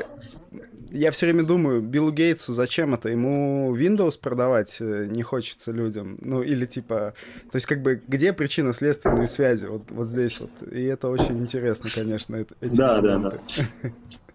я 0.91 1.11
все 1.11 1.27
время 1.27 1.43
думаю, 1.43 1.81
Биллу 1.81 2.11
Гейтсу 2.11 2.53
зачем 2.53 2.93
это? 2.93 3.09
Ему 3.09 3.75
Windows 3.75 4.19
продавать 4.19 4.77
э, 4.79 5.07
не 5.07 5.23
хочется 5.23 5.71
людям. 5.71 6.17
Ну, 6.21 6.41
или 6.41 6.65
типа... 6.65 7.13
То 7.51 7.55
есть, 7.55 7.65
как 7.65 7.81
бы, 7.81 8.01
где 8.07 8.33
причинно-следственные 8.33 9.27
связи? 9.27 9.65
Вот, 9.65 9.83
вот 9.89 10.07
здесь 10.07 10.39
вот. 10.39 10.51
И 10.71 10.83
это 10.83 11.09
очень 11.09 11.39
интересно, 11.39 11.89
конечно, 11.93 12.37
эти 12.61 12.75
да, 12.75 13.01
моменты. 13.01 13.39
да, 13.57 13.63
да. 13.83 13.89